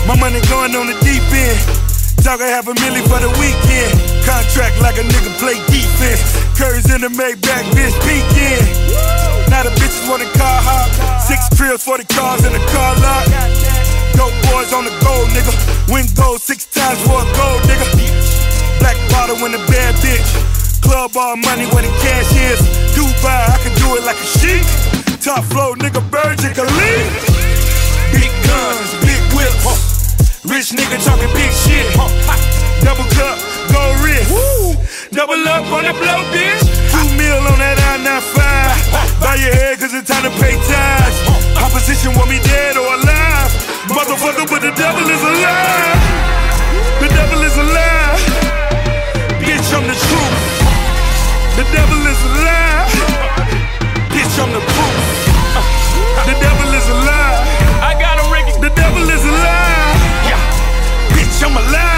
[0.08, 2.01] My money going on the deep end.
[2.20, 3.96] Talking half a million for the weekend.
[4.28, 6.22] Contract like a nigga play defense.
[6.60, 8.66] Curves in the Maybach, bitch peeking.
[9.48, 10.92] Now the bitches want a car hop.
[11.24, 13.26] Six trills for the cars in the car lot.
[14.16, 15.54] Dope boys on the gold, nigga.
[15.92, 17.88] Win gold six times for a gold, nigga.
[18.80, 20.30] Black bottle in the bad bitch.
[20.82, 22.60] Club all money where the cash is.
[22.96, 24.64] Dubai, I can do it like a sheik.
[25.22, 27.06] Top flow, nigga, Virgin Khalid.
[28.14, 29.91] Big guns, big whips.
[30.44, 31.86] Rich nigga talking big shit.
[32.82, 33.38] Double cup,
[33.70, 34.34] gold wrist.
[35.14, 36.66] Double up on the blow, bitch.
[36.90, 39.22] Two mil on that I-95.
[39.22, 41.14] Bow your head, cause it's time to pay tax.
[41.62, 43.54] Opposition want me dead or alive.
[43.86, 46.02] Motherfucker, but the devil is alive.
[47.06, 48.22] The devil is alive.
[49.46, 50.42] Bitch, I'm the truth.
[51.54, 52.90] The devil is alive.
[54.10, 55.11] Bitch, I'm the proof.
[61.44, 61.91] I'm alive.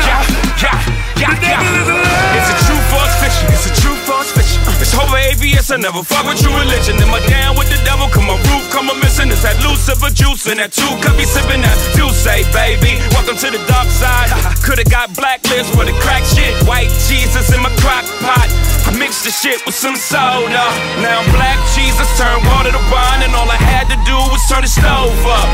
[5.72, 6.99] I never fuck with true religion.
[6.99, 8.11] Am I down with the devil?
[8.11, 9.32] Come my roof, come a missing.
[9.32, 12.99] Is that Lucifer juice and that two cup be sipping that do say, baby?
[13.16, 14.28] Welcome to the dark side.
[14.59, 16.51] Could've got black blacklist for the crack shit.
[16.68, 18.51] White Jesus in my crock pot.
[18.86, 20.68] I mixed the shit with some soda.
[20.99, 24.43] Now I'm black Jesus turned water to wine, and all I had to do was
[24.51, 25.47] turn the stove up.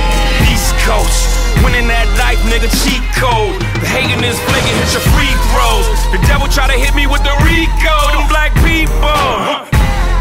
[0.50, 1.38] East Coast.
[1.62, 3.62] Winning that life, nigga, cheat code.
[3.78, 6.00] The hating is flaking, hit your free throws.
[6.10, 9.69] The devil try to hit me with the Rico, them black people.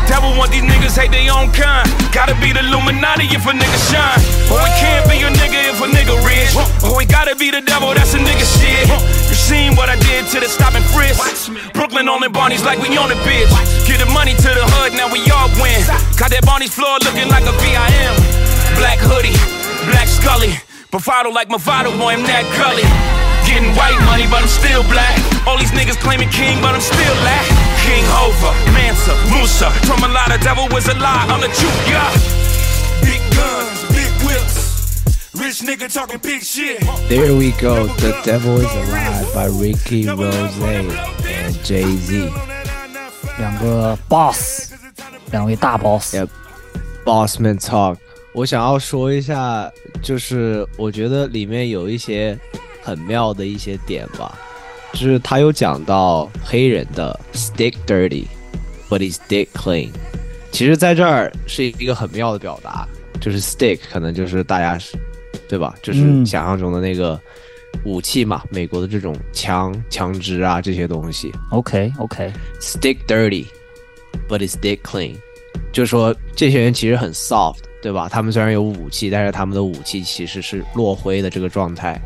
[0.08, 1.84] Devil want these niggas hate their own kind.
[2.16, 4.16] Gotta be the Illuminati if a nigga shine.
[4.48, 6.56] Or it can't be a nigga if a nigga rich.
[6.80, 8.88] Or it gotta be the devil, that's a nigga shit.
[9.28, 11.52] You seen what I did to the stop and frisk.
[11.76, 13.52] Brooklyn on the Barney's like we on the bitch.
[13.86, 15.84] Get the money to the hood, now we all win.
[16.16, 18.14] Got that Barney's floor looking like a VIM.
[18.80, 19.36] Black hoodie,
[19.92, 20.56] black scully.
[20.90, 23.27] Bravado like Movado, boy, I'm that gully
[23.57, 25.17] Getting white money, but I'm still black.
[25.45, 27.45] All these niggas claiming king, but I'm still lack.
[27.83, 29.69] King Hova, Mansa, Musa.
[29.85, 32.09] From a lot of devil was a lie, I'm the truth, yeah.
[33.01, 34.63] Big guns, big whips.
[35.35, 36.79] Rich nigga talking big shit.
[37.09, 37.87] There we go.
[37.97, 42.31] The Devil is Alive by Ricky Rose and Jay Z.
[43.39, 44.71] 两个 boss，
[45.31, 46.15] 两位大 boss。
[46.15, 46.29] Yep
[47.03, 47.97] Bossman Talk。
[48.33, 49.69] 我想要说一下，
[50.01, 52.37] 就是我觉得里面有一些
[52.88, 54.38] 很妙的一些点吧，
[54.94, 59.90] 就是他有讲到黑人的 stick dirty，but his dick clean。
[60.50, 62.88] 其实在这儿是一个很妙的表达，
[63.20, 64.96] 就是 stick 可能就是大家是，
[65.46, 65.74] 对吧？
[65.82, 67.20] 就是嗯想象中的那个
[67.84, 71.30] 武器嘛，美国的这种枪、枪支啊这些东西。
[71.50, 73.44] OK OK，stick dirty,
[74.26, 75.14] but it's dick clean，
[75.70, 78.08] 就是说这些人其实很 soft，对吧？
[78.08, 82.00] 他们虽然有武器，但是他们的武器其实是落灰的这个状态，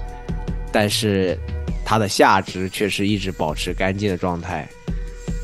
[0.73, 1.39] 但是
[1.85, 4.69] 他的下肢却是一直保持干净的状态。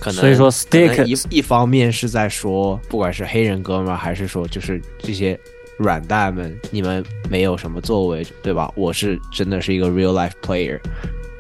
[0.01, 5.39] 可能所以说 stick- 一一方面是在说，不管是黑人哥们儿，还是说就是这些
[5.77, 8.73] 软蛋们，你们没有什么作为，对吧？
[8.77, 10.79] 我是真的是一个 real life player，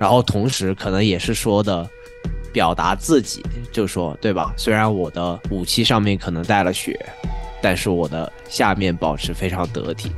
[0.01, 1.89] 然后同时可能也是说的
[2.53, 4.53] 表达自己，就说对吧？
[4.57, 6.99] 虽然我的武器上面可能带了血，
[7.62, 10.11] 但是我的下面保持非常得体，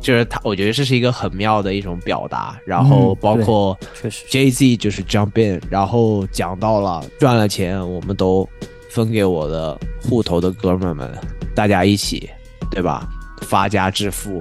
[0.00, 2.58] 就是他，我觉得这是一个很妙的一种表达。
[2.64, 8.48] 然后嗯包括确实 Jay Z 就是 jump in，然后讲到了赚了钱，我们都
[8.90, 11.10] 分给我的户头的哥们儿们，
[11.54, 12.28] 大家一起，
[12.70, 13.08] 对吧？
[13.42, 14.40] 发家致富，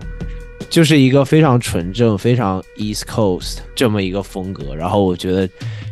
[0.70, 4.74] 就是一个非常纯正、非常 East Coast 这么一个风格。
[4.74, 5.48] 然后我觉得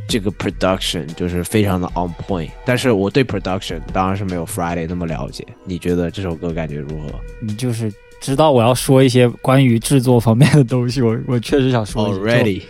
[0.08, 5.46] 这个 production 就是非常的 on point，但是我对 production 当然是没有 Friday 那么了解。
[5.64, 7.08] 你觉得这首歌感觉如何
[7.42, 7.92] 你就是
[8.22, 12.10] 知道我要说一些关于制作方面的东西，我我确实想说。
[12.10, 12.62] ？Already，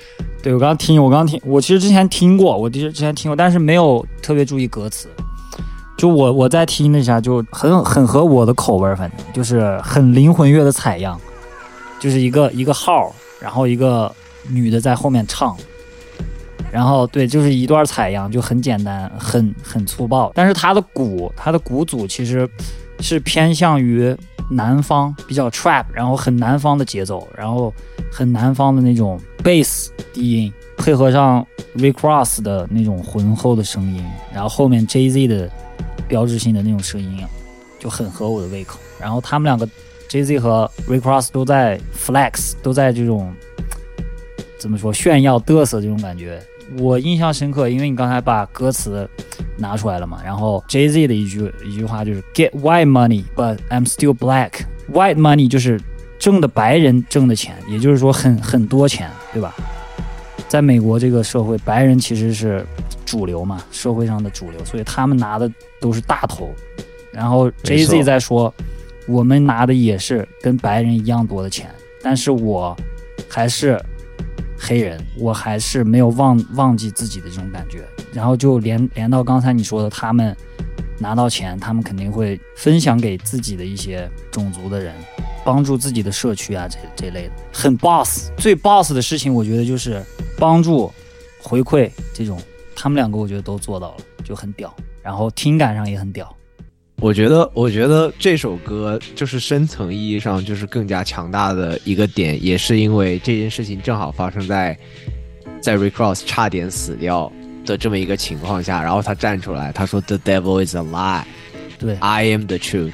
[0.42, 5.08] 对我刚刚听，我刚刚听，我其实之前听过，我其实之前听过，但是没有特别注意歌词。
[5.96, 11.20] 就我我在听了一下，就很很合我的口味儿，反正就是很灵魂乐的采样，
[12.00, 14.12] 就是一个一个号，然后一个
[14.50, 15.56] 女的在后面唱，
[16.74, 20.32] 然后对，就是一段采样，就很简单，很很粗暴。
[20.34, 22.50] 但是它的鼓，它的鼓组其实
[23.00, 24.18] 是偏向于
[24.50, 27.72] 南方，比较 trap，然后很南方的节奏，然后
[28.12, 31.46] 很南方的那种 bass 低音，配合上
[31.76, 34.04] recross 的那种浑厚的声音，
[34.34, 35.48] 然后后面 Jay Z 的
[36.08, 37.24] 标志性的那种声音，
[37.80, 38.80] 就很合我的胃口。
[39.00, 39.68] 然后他们两个
[40.10, 43.32] Jay Z 和 recross 都在 flex，都在这种
[44.58, 46.42] 怎么说炫耀嘚瑟这种感觉。
[46.80, 49.08] 我印象深刻，因为你刚才把歌词
[49.58, 54.66] 拿出来了嘛，然后 Jay Z 的一句一句话就是 Get white money, but I'm still black.
[54.92, 55.80] White money 就是
[56.20, 59.54] 挣的白人挣的钱，也就是说很很多钱，对吧？
[60.48, 62.66] 在美国这个社会，白人其实是
[63.06, 66.54] 主流嘛，社会上的主流，所以他们拿的都是大头。
[67.12, 68.54] 然后 Jay 没 Z 错在说，
[69.08, 71.70] 我们拿的也是跟白人一样多的钱，
[72.02, 72.76] 但是我
[73.30, 73.80] 还是
[74.58, 77.86] 黑人，我还是没有忘忘记自己的这种感觉。
[78.14, 80.36] 然后就连连到刚才你说的，他们
[81.00, 84.94] 拿到钱，他们肯定会分享给自己的一些种族的人，
[85.44, 88.30] 帮助自己的社区啊这这类的，很 boss。
[88.38, 90.04] 最 boss 的事情，我觉得就是
[90.38, 90.92] 帮助、
[91.42, 92.40] 回馈这种，
[92.76, 94.74] 他们两个我觉得都做到了，就很屌。
[95.02, 96.34] 然后听感上也很屌。
[96.98, 104.78] 我觉得，我觉得这首歌就是深层意义上就是更加强大的一个点，也是因为这件事情正好发生在
[105.60, 107.32] 在 Rick Ross 差点死掉
[107.66, 111.24] 的这么一个情况下，然后他站出来，他说 “The devil is a lie,
[111.78, 112.94] 对，I am the truth”，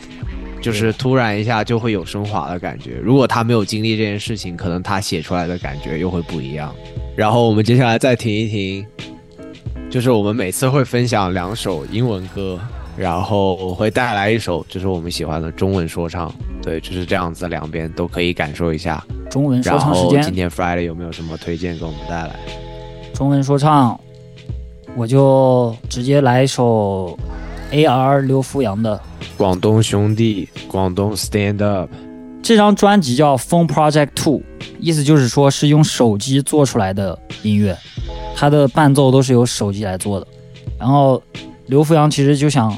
[0.59, 2.99] 就是突然一下就会有升华的感觉。
[3.03, 6.73] 如果他没有经历这件事情，可能他写出来的感觉又会不一样。
[7.15, 8.85] 然后我们接下来再听一听，
[9.89, 12.59] 就是我们每次会分享两首英文歌，
[12.99, 16.29] 然后我会带来一首就是我们喜欢的中文说唱，
[16.61, 19.01] 对，就是这样子，两边都可以感受一下。
[19.29, 22.35] 中文说唱时间，今天 Friday 有没有什么推荐给我们带来？
[23.13, 23.97] 中文说唱，
[24.97, 27.17] 我就直接来一首
[27.71, 28.21] A.R.
[28.23, 28.99] 刘福阳的
[29.37, 31.89] 广东兄弟，广东 Stand Up，
[32.43, 34.39] 这张专辑叫《Phone Project Two》，
[34.77, 37.77] 意思就是说是用手机做出来的音乐，
[38.35, 40.27] 它的伴奏都是由手机来做的。
[40.77, 41.21] 然后
[41.67, 42.75] 刘福阳其实就想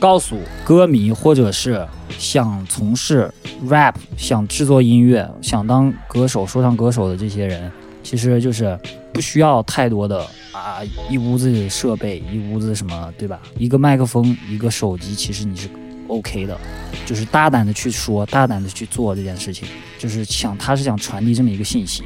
[0.00, 1.86] 告诉歌迷，或者是
[2.18, 3.30] 想从事
[3.68, 7.70] rap、想制作音乐、想当歌手、说唱歌手的这些人，
[8.02, 8.76] 其实就是
[9.12, 10.80] 不需要太多的啊
[11.10, 13.38] 一屋子的设备，一屋子什么，对吧？
[13.58, 15.68] 一个麦克风，一个手机，其实你是
[16.08, 16.58] OK 的。
[17.04, 22.04] 就是大胆的去说，大胆的去做这件事情，就是想他是想传递这么一个信息。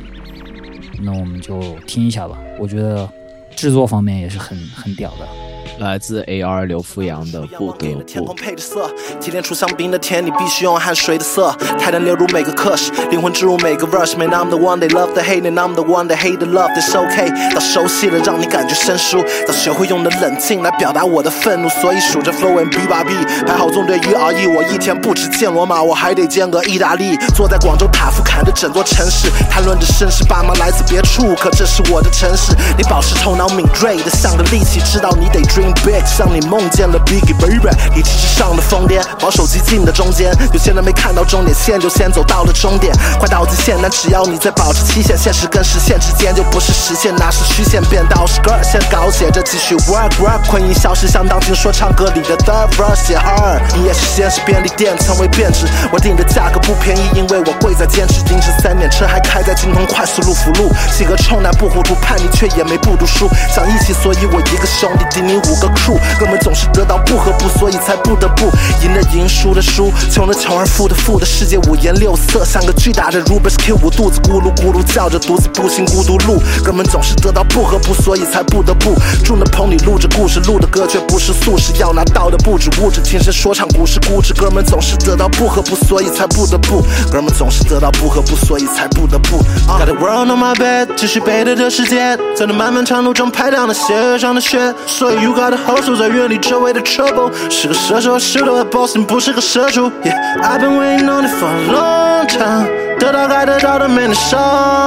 [1.00, 3.08] 那我们就听一下吧，我觉得
[3.54, 5.53] 制作方面也是很很屌的。
[5.78, 8.34] 来自 AR 刘福阳的不得天空不。
[8.34, 8.90] 配的色，
[9.20, 14.16] 提炼出香槟的甜，你必须用汗水的色，泰坦流入每个课时，灵魂植入每个 verse。
[14.16, 16.70] Man I'm the one they love the hate and I'm the one they hate the love
[16.74, 17.54] that's okay。
[17.54, 23.12] 到熟悉了，让你感觉生疏，到学会用的冷静来表达我的愤怒，所以数着 flow and B 把 B，
[23.46, 24.46] 排好纵队一 R E。
[24.46, 27.16] 我一天不止见罗马，我还得见个意大利。
[27.34, 32.52] 坐在广州塔夫砍着整座城市，谈论着绅士，爸妈来自别处，可这是我的城市。
[32.76, 37.70] 你保持头脑敏锐的像个利器，知道你得 dream big，像你梦见了 Biggie baby。
[37.94, 53.60] 理智之上的疯癫，往手机近的中间，有些人没看到终点线就先走到了终点，快到极限，但只要你在保持期限，现实跟实现之间就不是实现，那是虚线，变道是个先稿写着继续 work work，困意消失，像当今说唱歌里的 third verse 写 hard。
[53.76, 68.46] 你也是先是便利店成为变质，我定的价格不便宜，因为我贵在坚持，凌晨三点车还开在京通快速路辅路，性格冲但不糊涂，叛逆却也没不读书，想一起，所以我一个兄弟顶你五个酷哥们总是得到不和不，所以才不得不
[68.82, 89.38] 赢的赢，输的输，穷的穷而富的富的世界五颜六色，像个巨大的 Rubik's Cube，我肚子咕噜咕噜叫着，独自步行孤独路，哥们总是得到不和不，所以才不得不住那棚里录着故事，录的歌却不是素食，要拿到的不止物质，亲身说唱故事固执，哥们总是得到不和不，所以才不得不，哥们总是得到不和不，所以才不得不。
[89.66, 99.90] Got the world on my back，继续背对着世界，在那漫漫长路中拍亮了鞋上的血，所以 gotta hustle，在远离周围的 trouble，是个射手，是个 boss，你不是个社畜。
[100.02, 102.84] Yeah，I've been waiting on it for a long time。
[102.96, 104.40] 得到该得到的没能上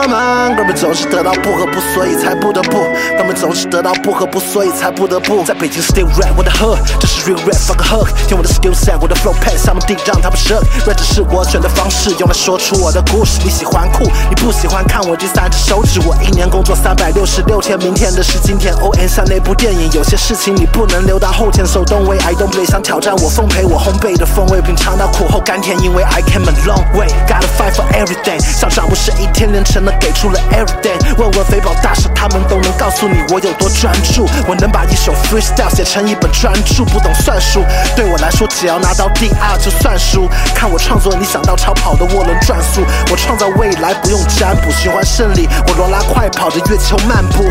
[0.09, 2.79] 满，哥们总是得到不和不，所以才不得不。
[3.17, 5.43] 哥们总是得到不和不，所以才不得不。
[5.43, 8.07] 在北京 still rap 我的 hood，这是 real rap fuck a hook。
[8.27, 10.63] 听我的 skill set，我的 flow pad，他们定让他们 shook。
[10.87, 13.39] rap 只是我选的方式，用来说出我的故事。
[13.43, 15.99] 你喜欢酷，你不喜欢看我这三只手指。
[16.07, 18.73] 我一年工作三百六十六天，明天的是今天。
[18.75, 21.65] O N 像那部电影，有些事情你不能留到后天。
[21.65, 27.07] So don't wait，I don't play，想挑战我奉陪我烘焙的风味，品尝到苦后甘甜，因为 I came a long way。
[27.27, 30.97] Gotta fight for everything，上场不是一天练成的，给出了 everything。
[31.17, 34.27] 问问肥宝大师，他们都能告诉你我有多专注。
[34.47, 37.63] 我能把一首 freestyle 写成一本专著，不懂算术，
[37.95, 40.27] 对我来说只要拿到第二就算输。
[40.53, 42.81] 看我创作，你想到超跑的涡轮转速，
[43.11, 47.43] 我创造未来不用占卜，循环胜利，我罗拉快跑着月球漫步。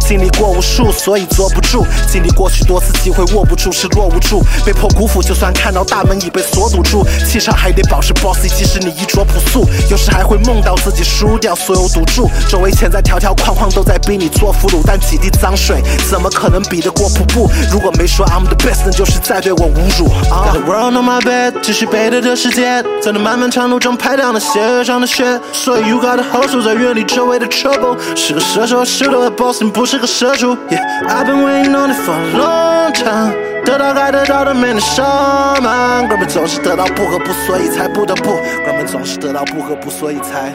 [0.00, 5.22] 经历过无数，所以坐不住；经历过去多次机会握不住，是落无助，被迫辜负。
[5.22, 12.30] 就算看到大门已被锁堵住，气场还得保持 bossy，即使你衣着朴素，有时还会梦到自己输掉所有赌注。
[12.48, 17.50] 周围潜在条条框框都在逼你做俘虏，但几滴脏水怎么可能比得过瀑布？
[17.70, 20.08] 如果没说 I'm the best，那就是在对我侮辱。
[20.30, 25.40] Got the world on my bed，继续背对着世界，在那漫漫长路中拍掉那些上的血。
[25.52, 27.96] 所以 you gotta hustle，在远离周围的 trouble。
[28.16, 30.56] 是个射手，是个 boss，你不是个社畜。
[30.70, 33.34] Yeah，I've been waiting on it for long time。
[33.64, 38.24] 得到该得到的没能上满，哥们总是得到不和不，所以才不得不。
[38.66, 40.52] 哥们总是得到不和不，所以才。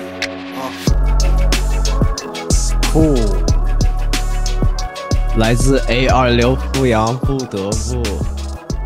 [2.93, 3.15] 哦，
[5.37, 8.03] 来自 A 二刘富阳不得不。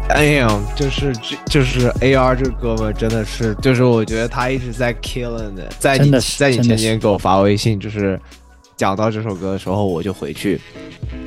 [0.09, 8.19] 哎呀，就是这就是 A R 这哥们儿真的是，就是我觉得他一直在 killing 的，在你在你前天给我发微信，就是
[8.81, 10.59] 讲到这首歌的时候，我就回去，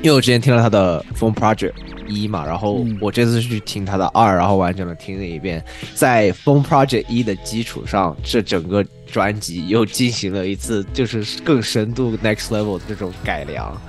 [0.02, 1.70] 因为我之前听了他的 Phone Project
[2.08, 13.80] 一嘛，然后嗯我这次去听他的二，然后完整的听了一遍，在 Phone Project 一的基础上，这整个专辑又进行了一次就是更深度 next level 的这种改良。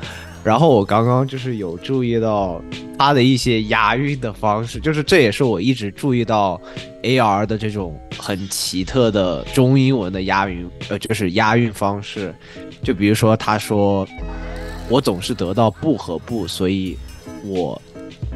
[0.43, 2.61] 然后我刚刚就是有注意到
[2.99, 6.61] 他的一些押韵的方式，就是这也是我一直注意到
[7.01, 12.31] A R 的这种很奇特的中英文的押韵，呃，就是押韵方式。
[12.83, 14.07] 就比如说他说，
[14.89, 16.97] 我总是得到不和不，所以
[17.43, 17.81] 我，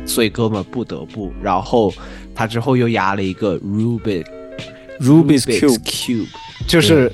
[0.05, 1.31] 所以哥们不得不。
[1.41, 1.93] 然后
[2.33, 4.25] 他之后又压了一个 Rubik
[4.99, 6.27] Rubik's Rubik's Cube Cube，
[6.67, 7.11] 就是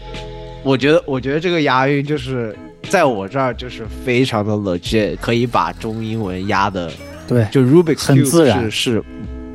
[0.63, 2.55] 我觉得，我觉得这个押韵就是
[2.89, 6.91] 在我这儿就是非常的 legit，可以把中英文押的，
[7.28, 9.03] 对，就 Rubik's 很自然是是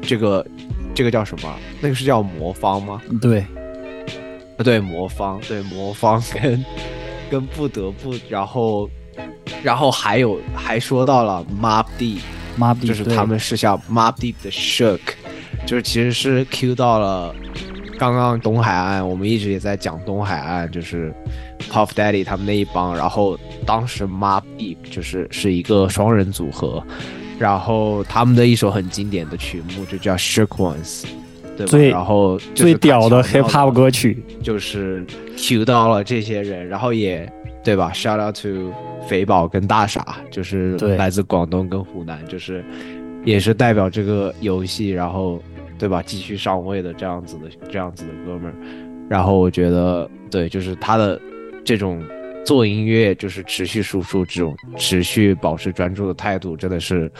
[0.03, 0.47] 这个
[0.95, 1.53] 这个叫什么？
[1.81, 3.01] 那个是叫魔方吗？
[3.21, 3.45] 对，
[4.59, 6.65] 呃，对，魔方，对魔方跟
[7.31, 8.91] 跟不得不，然后
[9.63, 12.19] 然后还有还说到了 Mob Deep。
[12.57, 15.01] 妈逼，对就是他们是像 Mob Deep 的 Shook，
[15.65, 17.35] 就是其实是 Q 到了
[17.97, 21.15] 刚刚东海岸，我们一直也在讲东海岸，就是
[21.71, 26.85] Puff Daddy 他们那一帮，然后当时 Mob Deep 就是是一个双人组合，
[27.39, 31.05] 然后他们的一首很经典的曲目就叫 Shook Ones。
[31.67, 31.71] 对吧？
[31.71, 35.05] 最然后最屌的 hip hop 歌曲，就是
[35.37, 37.31] Q 到了这些人，然后也
[37.63, 38.73] 对吧？Shout out to
[39.09, 42.65] 肥宝跟大傻，就是来自广东跟湖南，就是
[43.25, 45.43] 也是代表这个游戏，然后
[45.79, 46.03] 对吧？
[46.05, 48.55] 继续上位的这样子的这样子的哥们儿，
[49.09, 51.21] 然后我觉得对，就是他的
[51.65, 52.03] 这种
[52.45, 57.11] 做音乐，就是持续输出这种持续保持专注的态度，真的是。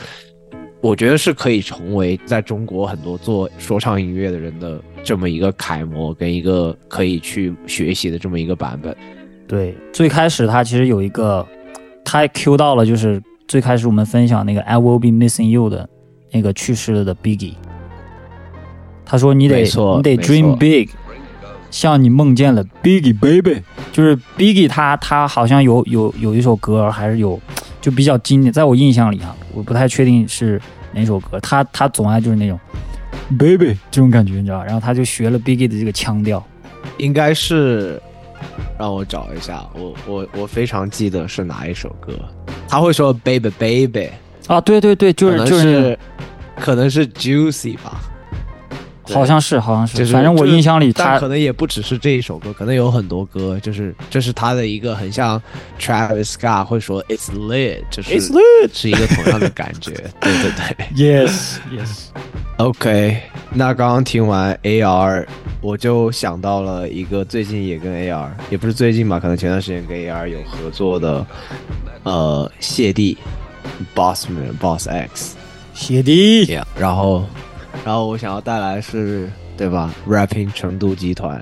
[0.81, 8.95] 我觉得是可以成为在中国很多做说唱音乐的人的这么一个楷模，跟一个可以去学习的这么一个版本。
[9.47, 11.45] 对，最开始他其实有一个，
[12.03, 15.87] 他 Q 到了，就是最开始我们分享那个 I will be missing you 的
[16.31, 17.53] 那个去世了的 Biggie，
[19.05, 20.89] 他说你得你得 dream big，
[21.69, 23.61] 像你梦见了 Biggie baby，
[23.91, 27.39] 就是 Biggie 他他好像有有有一首歌还是有
[27.81, 30.61] 就比较经典，在我印象里哈，我不太确定是
[30.93, 32.59] 哪首歌，他他总爱就是那种
[33.39, 36.41] baby 这种感觉，你知道吧，然后他就学了 Biggie 的这个腔调，
[36.97, 37.99] 应该是
[38.77, 42.13] 让我找一下，我我我非常记得是哪一首歌。
[42.67, 44.09] 他会说 baby baby，
[44.47, 45.97] 啊，对对对，就是就是
[46.57, 47.99] 可能是 juicy 吧。
[49.11, 55.41] 对好像是，好像是，就是反正我印象里他但可能也不只是这一首歌，可能有很多歌，就是这是他的一个很像
[55.79, 59.91] Travis Scott 会说 It's lit，就是 It's lit 是一个同样的感觉。
[60.19, 60.85] 对对对。
[60.95, 63.21] yes yes，OK，
[63.53, 65.25] 那刚刚听完 AR，
[65.61, 71.25] 我就想到了一个最近也跟 AR，也不是最近吧，可能前段时间跟 AR 有合作的，
[72.03, 73.17] 呃，谢帝
[73.95, 75.35] ，Bossman Boss X，
[75.73, 77.25] 谢帝 Yeah，然后，
[77.83, 81.41] 然后我想要带来是，对吧？Rapping 成都集团，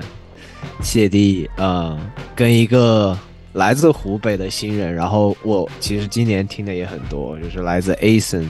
[0.82, 2.00] 谢帝，呃，
[2.36, 3.18] 跟一个
[3.54, 8.50] 来自湖北的新人，然后我其实今年听的也很多，就是来自 Ason，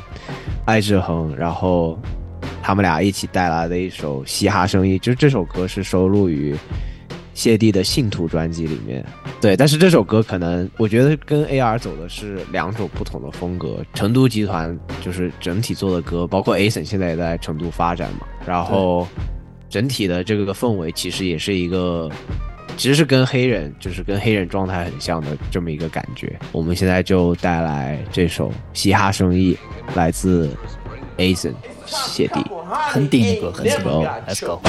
[0.65, 1.97] 艾志恒，然后
[2.61, 6.55] 他们俩一起带来的一首嘻哈声音，就这首歌是收录于
[7.39, 9.01] 谢帝的信徒专辑里面。
[9.39, 13.77] 对，但是这首歌可能我觉得跟 AR 走的是两种不同的风格。
[13.93, 19.07] 成都集团就是整体做的歌，包括 Ason 现在也在成都发展嘛，然后
[19.69, 22.11] 整体的这个氛围其实也是一个
[22.75, 26.37] 其实是跟黑人，就是跟黑人状态很像的这么一个感觉。
[26.51, 29.57] 我们现在就带来这首《嘻哈生意》，
[29.95, 30.49] 来自
[31.17, 31.53] Ason
[31.85, 32.41] 谢帝。
[32.89, 33.73] 很顶一个，很顶
[34.27, 34.59] Let's go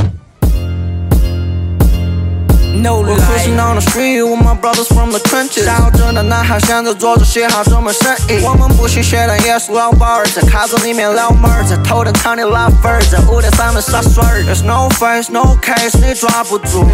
[2.73, 5.65] No We're cruising on the street with my brothers from the trenches。
[5.65, 8.43] 小镇的男孩现在做着嘻哈这门生意。
[8.45, 14.45] 我们不信邪，但也是老板儿，在卡座里面撩妹儿，在头等舱里拉分儿，在五点三分洒水儿。
[14.45, 16.87] There's no face, no case，你抓不住。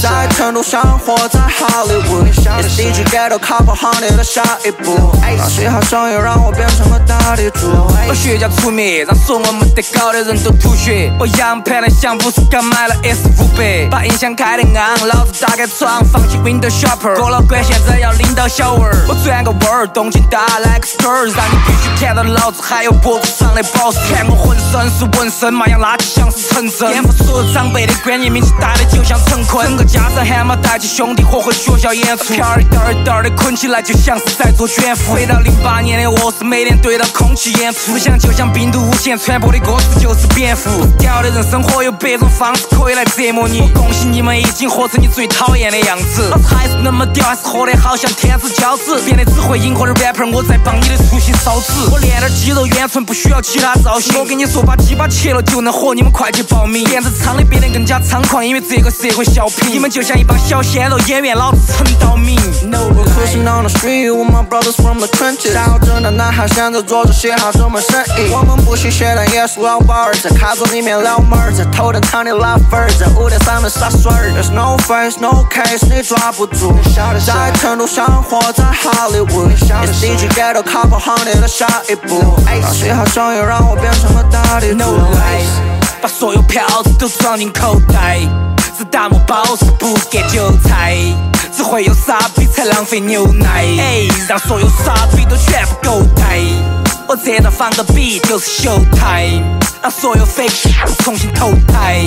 [0.00, 4.94] 在成都生活在 Hollywood，也是 DJ ghetto couple honey 的下一步。
[5.36, 7.68] 让嘻哈生意让我变成了大地主。
[8.08, 11.12] 我学校出名，让所有没得搞的人都吐血。
[11.18, 17.16] 我洋盘的像不是刚买了 S 五百，把音响开得昂，老子打开窗，放起 window shopper。
[17.16, 18.94] 过了关，现在要领导小娃儿。
[19.08, 23.98] 我转个弯儿，动静大 like star，让你必须看到老子还有脖子上的宝石。
[24.12, 26.90] 看我浑身是纹身，马样垃圾像是陈真。
[26.90, 29.66] 颠覆所有长辈的观念，名气大的就像陈坤。
[29.66, 35.12] 整个家长喊嘛，带起兄弟伙回学校演出，票儿一袋儿一袋儿的捆起来，就像是在做卷福。
[35.12, 40.70] 回到零八年的卧室，每天对着空气演出，像就像病毒无限传播的歌词就是蝙蝠。
[40.70, 46.28] 不屌的人生活有百种方式可以来折磨你，我恭喜你们已经活成你最讨厌的样子。
[46.28, 51.72] 老子还是那么屌，还是活得好像天之骄子，变得只会迎合的 rapper，我在帮你的初心烧纸。
[51.92, 54.18] 我练点肌肉圆唇，不需要其他造型。
[54.18, 56.84] 我跟你说，把鸡巴切了就能火，你们快去报名。
[56.84, 62.34] 电子厂里变得更加猖狂，因为这个社会小品，你们就像一帮小鲜肉演员，老子陈道明。
[62.64, 65.52] No We're cruising on the street with my brothers from the trenches。
[65.52, 68.32] 小镇的男孩现在做着嘻哈这门生意。
[68.32, 74.32] 我们不信邪，但也是老板儿，在卡座里面撩妹儿，在头等舱里拉分儿，在五点三分洒水儿。
[74.34, 74.76] There's no
[75.20, 76.74] no case，你抓不住。
[77.26, 82.34] 在成都生活在 Hollywood，也是 DJ ghetto couple honey 的下一步。
[82.46, 84.76] 让嘻哈生意让我变成了大地主。
[84.76, 88.18] No lies，把所有票子都装进口袋，
[88.76, 90.96] 只大漠包子不给韭菜，
[91.54, 96.73] 只会有傻逼才浪费牛奶，哎，让所有傻逼都全部狗带。
[97.06, 99.42] 我这张放个比就是 show time，，
[99.82, 102.00] 让所有 fake 重新投胎，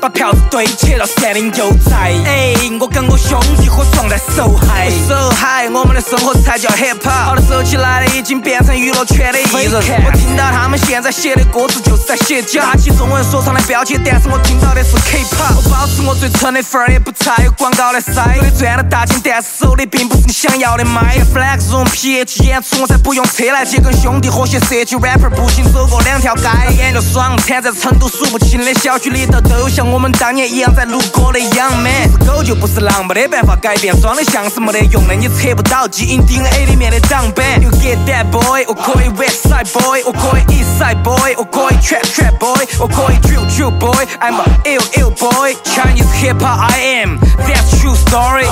[0.00, 2.14] 把票子堆起到山顶又在。
[2.24, 7.24] 哎，我跟我兄弟伙壮在手嗨，手嗨，我们的生活才叫 hip hop。
[7.24, 9.82] 好的收起来的已经变成娱乐圈的艺人。
[10.04, 15.56] 我听到他们现在写的歌词就是在写假，打起中文说唱的标签，但是我听到的是 K-pop。
[15.56, 18.12] 我保持我最纯的范儿，也不差有广告的塞。
[18.38, 21.18] 嘴里赚了大钱，但是手里并不是你想要的麦。
[21.34, 27.34] Flex 用 PH 演出，我才不用车来接，跟兄弟和谐社区 rapper 步行走过两条街，眼就爽。
[27.38, 32.10] 摊在成都数不清的小区里头，都有像我们当年一样在录歌的样 man。
[32.10, 37.62] 是狗就不是狼，没得办法改变，装的像是没得用的，你测不到基因 DNA 里面的长板。
[37.62, 44.38] You get that boy，我可以 West Side boy，我可以 East Side boy，我可以 Trap Trap boy，我可以 Drill Drill boy，I'm
[44.38, 48.44] a ill ill boy，Chinese hip hop I am，that's true story。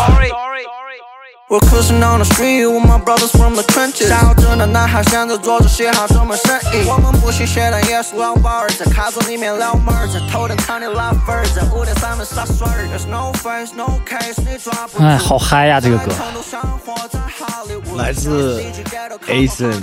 [1.51, 4.09] We're cruising on the street with my brothers from the trenches。
[4.09, 6.88] 小镇的男孩现在做着嘻哈这门生意。
[6.88, 12.88] 我们不信邪，但也是老板儿，在卡座里面撩妹儿，在头等舱里拉分儿，在五点三分洒水儿。
[12.88, 15.05] There's no face, no case，你抓不住。
[15.05, 16.12] 哎，好嗨呀，这个歌。
[17.99, 18.62] 来自
[19.28, 19.82] Ason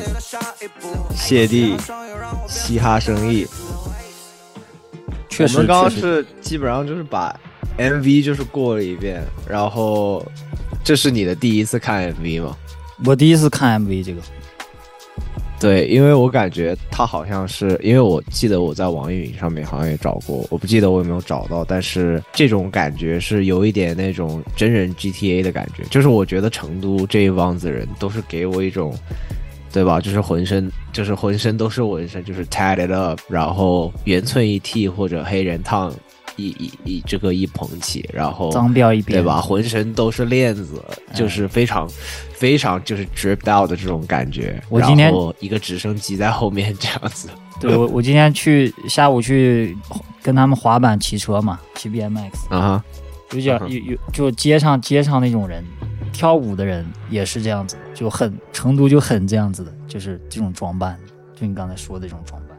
[1.15, 1.77] 谢帝
[2.47, 3.47] 嘻哈生意。
[5.29, 7.35] 确实我们刚刚是基本上就是把
[7.77, 10.25] MV 就是过了一遍，然后
[10.83, 12.57] 这是你的第一次看 MV 吗？
[13.05, 14.21] 我第一次看 MV 这个，
[15.59, 28.93] 对，因为我感觉他好像是，因为我记得我在网易云上面好像也找过，我不记得我有没有找到，但是这种感觉是有一点那种真人 GTA 的感觉，就是我觉得成都这一帮子人都是给我一种，
[29.71, 30.01] 对吧？
[30.01, 35.93] 就是浑身就是浑身都是纹身，就是 tatted up，然后圆寸一剃或者黑人烫
[36.49, 39.39] 一一一这个一捧起，然后脏标一边对吧？
[39.39, 40.81] 浑身都是链子，
[41.13, 41.87] 就是非常、
[42.33, 44.61] 非常就是 dripped out 的这种感觉。
[44.69, 47.29] 我今天一个直升机在后面 这样子。
[47.59, 49.77] 对我我今天去下午去
[50.23, 52.83] 跟他们滑板骑车嘛，骑 BMX，啊哈，
[53.33, 55.63] 有点有有就街上街上那种人，
[56.11, 60.97] 跳舞的人也是这样子，就很成都就很这样子的，就是这种装扮，
[61.39, 62.50] 就你刚才说的这种装扮，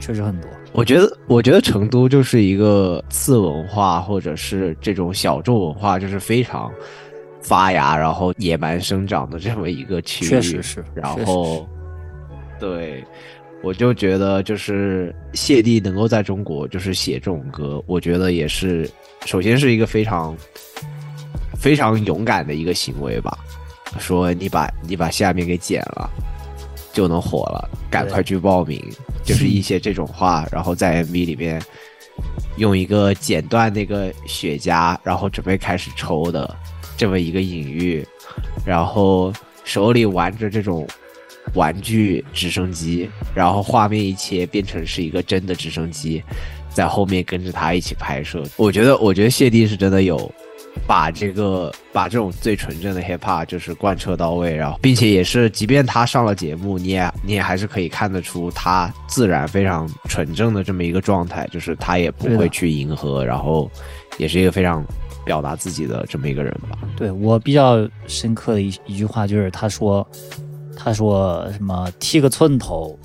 [0.00, 0.50] 确实很多。
[0.72, 6.72] 我觉得，我觉得成都就是一个次文化或者是这种小众文化，就是非常
[7.40, 10.28] 发芽，然后野蛮生长的这么一个区域。
[10.28, 11.68] 确实是然后，
[12.58, 13.04] 对，
[13.62, 18.88] 我就觉得就是谢帝能够在中国就是写这种歌，我觉得也是，
[19.26, 20.36] 首先是一个非常
[21.56, 23.36] 非常勇敢的一个行为吧。
[23.98, 26.08] 说你把你把下面给剪了，
[26.92, 28.82] 就能火了，赶快去报名，
[29.24, 31.62] 就是一些这种话，然后在 MV 里面
[32.56, 36.56] 用一个剪断那个雪茄，然后准备开始抽的
[36.96, 38.06] 这么一个隐喻，
[38.64, 39.32] 然后
[39.64, 40.86] 手里玩着这种
[41.54, 46.22] 玩具直升机，然后画面一切变成是一个真的直升机，
[46.72, 48.42] 在后面跟着他一起拍摄。
[48.56, 50.30] 我觉得，我觉得谢帝是真的有
[50.86, 63.70] 把这个把这种最纯正的 hip hop 就是贯彻到位，然后并且也是，即便他上了节目，你也你也还是可以看得出他自然非常纯正的这么一个状态，就是他也不会去迎合，然后
[64.18, 64.84] 也是一个非常
[65.24, 66.78] 表达自己的这么一个人吧。
[66.96, 70.06] 对我比较深刻的一一句话就是他说，
[70.76, 72.98] 他说什么剃个寸头，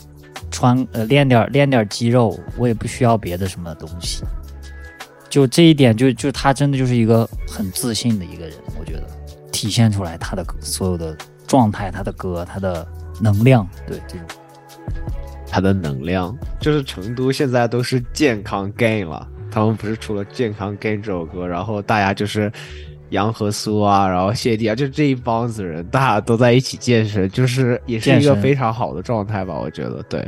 [0.52, 4.24] 穿呃练点练点肌肉，我也不需要别的什么东西。
[5.36, 9.04] 就这一点就，就他真的就是一个很自信的一个人，我觉得
[9.52, 11.14] 体现出来他的所有的
[11.46, 12.88] 状态、他的歌、他的
[13.20, 14.26] 能量，对这种
[15.46, 19.28] 他的能量，就是成都现在都是健康 gain 了。
[19.52, 22.50] 他们不是出了《健康 gain》这首歌，然后大家就是
[23.10, 30.26] 杨和苏啊，然后谢帝啊，就这一帮子人，大家都在一起健身，就是也是一个非常好的状态吧，我觉得对。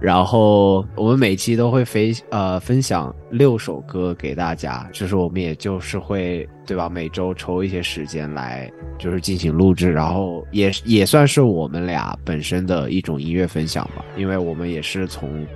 [0.00, 15.46] 然后我们每期都会分呃分享六首歌给大家，就是我们也就是会对吧，每周抽一些时间来就是进行录制，然后也也算是我们俩本身的一种音乐分享吧，因为我们也是从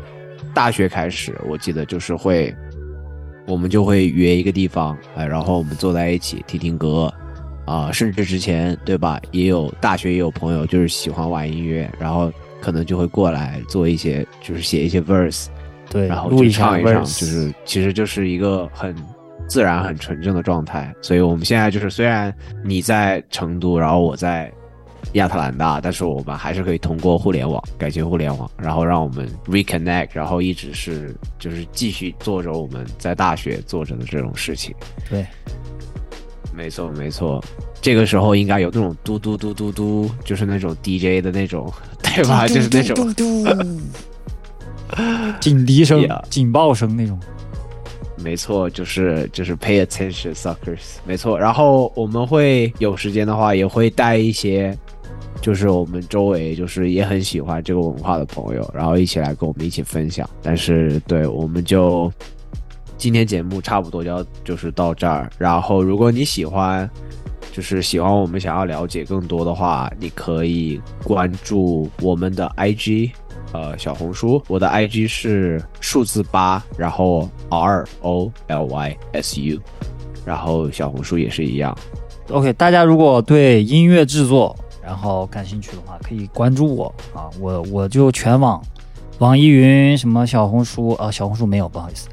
[0.55, 2.55] 大学开始，我记得就是会
[3.47, 7.13] 我们就会约一个地方，哎，然后我们坐在一起听听歌，
[7.67, 15.47] 啊、甚至之前对吧，也有大学也有朋友就是喜欢玩音乐，然后可能就会过来做一些，就是写一些 verse，
[15.89, 18.95] 对然后就录一唱一唱，就是其实就是一个很
[19.49, 20.95] 自然、很纯正的状态。
[21.03, 22.33] 所以我们现在就是，虽然
[22.65, 24.53] 你在成都，然后我在
[25.15, 34.75] 亚特兰大，但是我们还是可以通过互联网，感谢互联网，然后让我们 reconnect，然后一直是就是继续做着我们在大学做着的这种事情。
[35.09, 35.27] 对，
[36.61, 37.43] 没错，没错。
[37.81, 42.47] 这个时候应该有那种嘟嘟嘟嘟嘟，就是那种 DJ 的那种， 对吧？
[42.47, 43.43] 就是那种嘟
[45.41, 47.19] 警笛 声、警报声那种。
[48.23, 51.39] 没错，就是就是 pay attention suckers，没错。
[51.39, 54.77] 然后我们会有时间的话，也会带一些，
[55.41, 60.29] 就是我们周围就是也很喜欢这个文化的朋友，然后一起来跟我们一起分享。
[60.43, 62.13] 但是对，我们就
[63.01, 65.31] 今天节目差不多就要就是到这儿。
[65.39, 66.89] 然后如果你喜欢，
[67.51, 73.13] 就是喜欢我们想要了解更多的话，你可以关注我们的 IG。
[73.53, 79.59] 呃，小红书，我的 IG 是数字八，然后 R O L Y S U，
[80.25, 81.77] 然后小红书也是一样。
[82.29, 88.63] OK，大家如果对音乐制作然后感兴趣的话，可以关注我啊，我我就全网，
[89.19, 92.09] 网易云什么小红书啊，小红书没有，不好意思，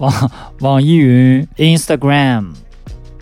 [0.00, 0.30] 网
[0.60, 2.46] 网易云、Instagram、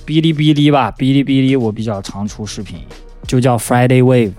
[0.06, 2.78] 哔哩哔哩吧，哔哩哔哩我比较常出视频，
[3.26, 4.32] 就叫 Friday Wave，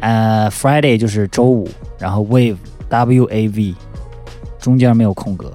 [0.00, 2.56] 呃，Friday 就是周五，然后 Wave
[2.88, 3.74] W A V，
[4.58, 5.52] 中间没有空格。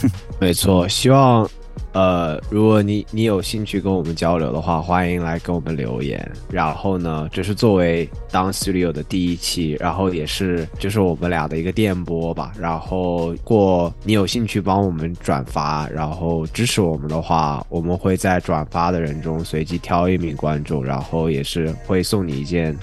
[0.40, 1.48] 没错，希望
[1.92, 6.30] 呃，如果你你有兴趣跟我们交流的话，欢迎来跟我们留言。
[6.50, 12.52] 然后呢，这是作为当 studio 的第一期，然后也是就是我们俩的一个电波吧。
[12.58, 22.76] 然后，过你有兴趣帮我们转发，然后支持我们的话，我们会在转发的人中随机挑一名观众，然后也是会送你一件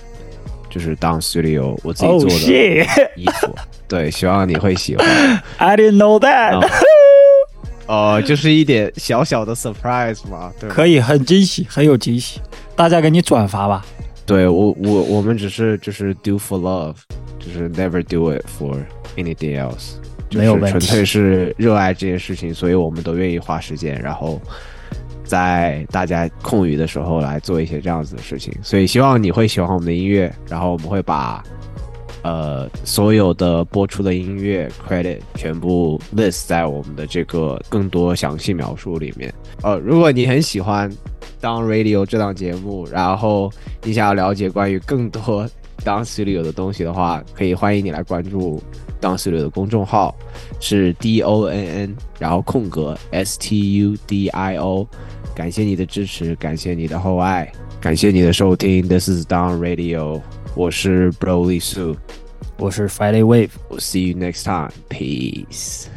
[0.69, 3.55] 就是当 studio 我自己 Oh 做的衣服。
[3.87, 5.07] 对，希望你会喜欢。
[5.57, 6.59] I didn't know that
[7.88, 10.69] 哦哦，就是一点小小的 surprise 嘛，对？
[10.69, 12.39] 可以，很惊喜，很有惊喜，
[12.75, 13.86] 大家给你转发吧。
[14.25, 16.95] 对我我我们只是就是 do for love，
[17.38, 18.75] 就是 never do it for
[19.17, 19.97] anything else，
[20.29, 24.41] 就是没有问题纯粹是热爱这件事情，所以我们都愿意花时间，然后
[25.23, 28.51] 在大家空余的时候来做一些这样子的事情。
[28.63, 31.43] 所以希望你会喜欢我们的音乐，然后我们会把
[32.26, 39.32] 呃所有的播出的音乐 credit 全部 list 在我们的这个更多详细描述里面。
[39.61, 40.91] 呃，如果你很喜欢
[41.39, 43.51] 当 radio 这档节目，然后
[43.84, 45.47] 你想要了解关于更多
[45.84, 48.59] 当 studio 的东西的话，可以欢迎你来关注
[48.99, 50.15] 当 studio 的公众号，
[50.59, 54.88] 是 D O N N，然后空格 S T U D I O。
[55.36, 58.88] 感谢你的支持，感谢你的厚爱，感谢你的收听。
[58.88, 60.21] This is Down Radio，
[60.54, 61.96] 我是 Broly Su，
[62.56, 63.50] 我是 Friday Wave。
[63.68, 64.72] We'll see you next time.
[64.88, 65.88] Peace.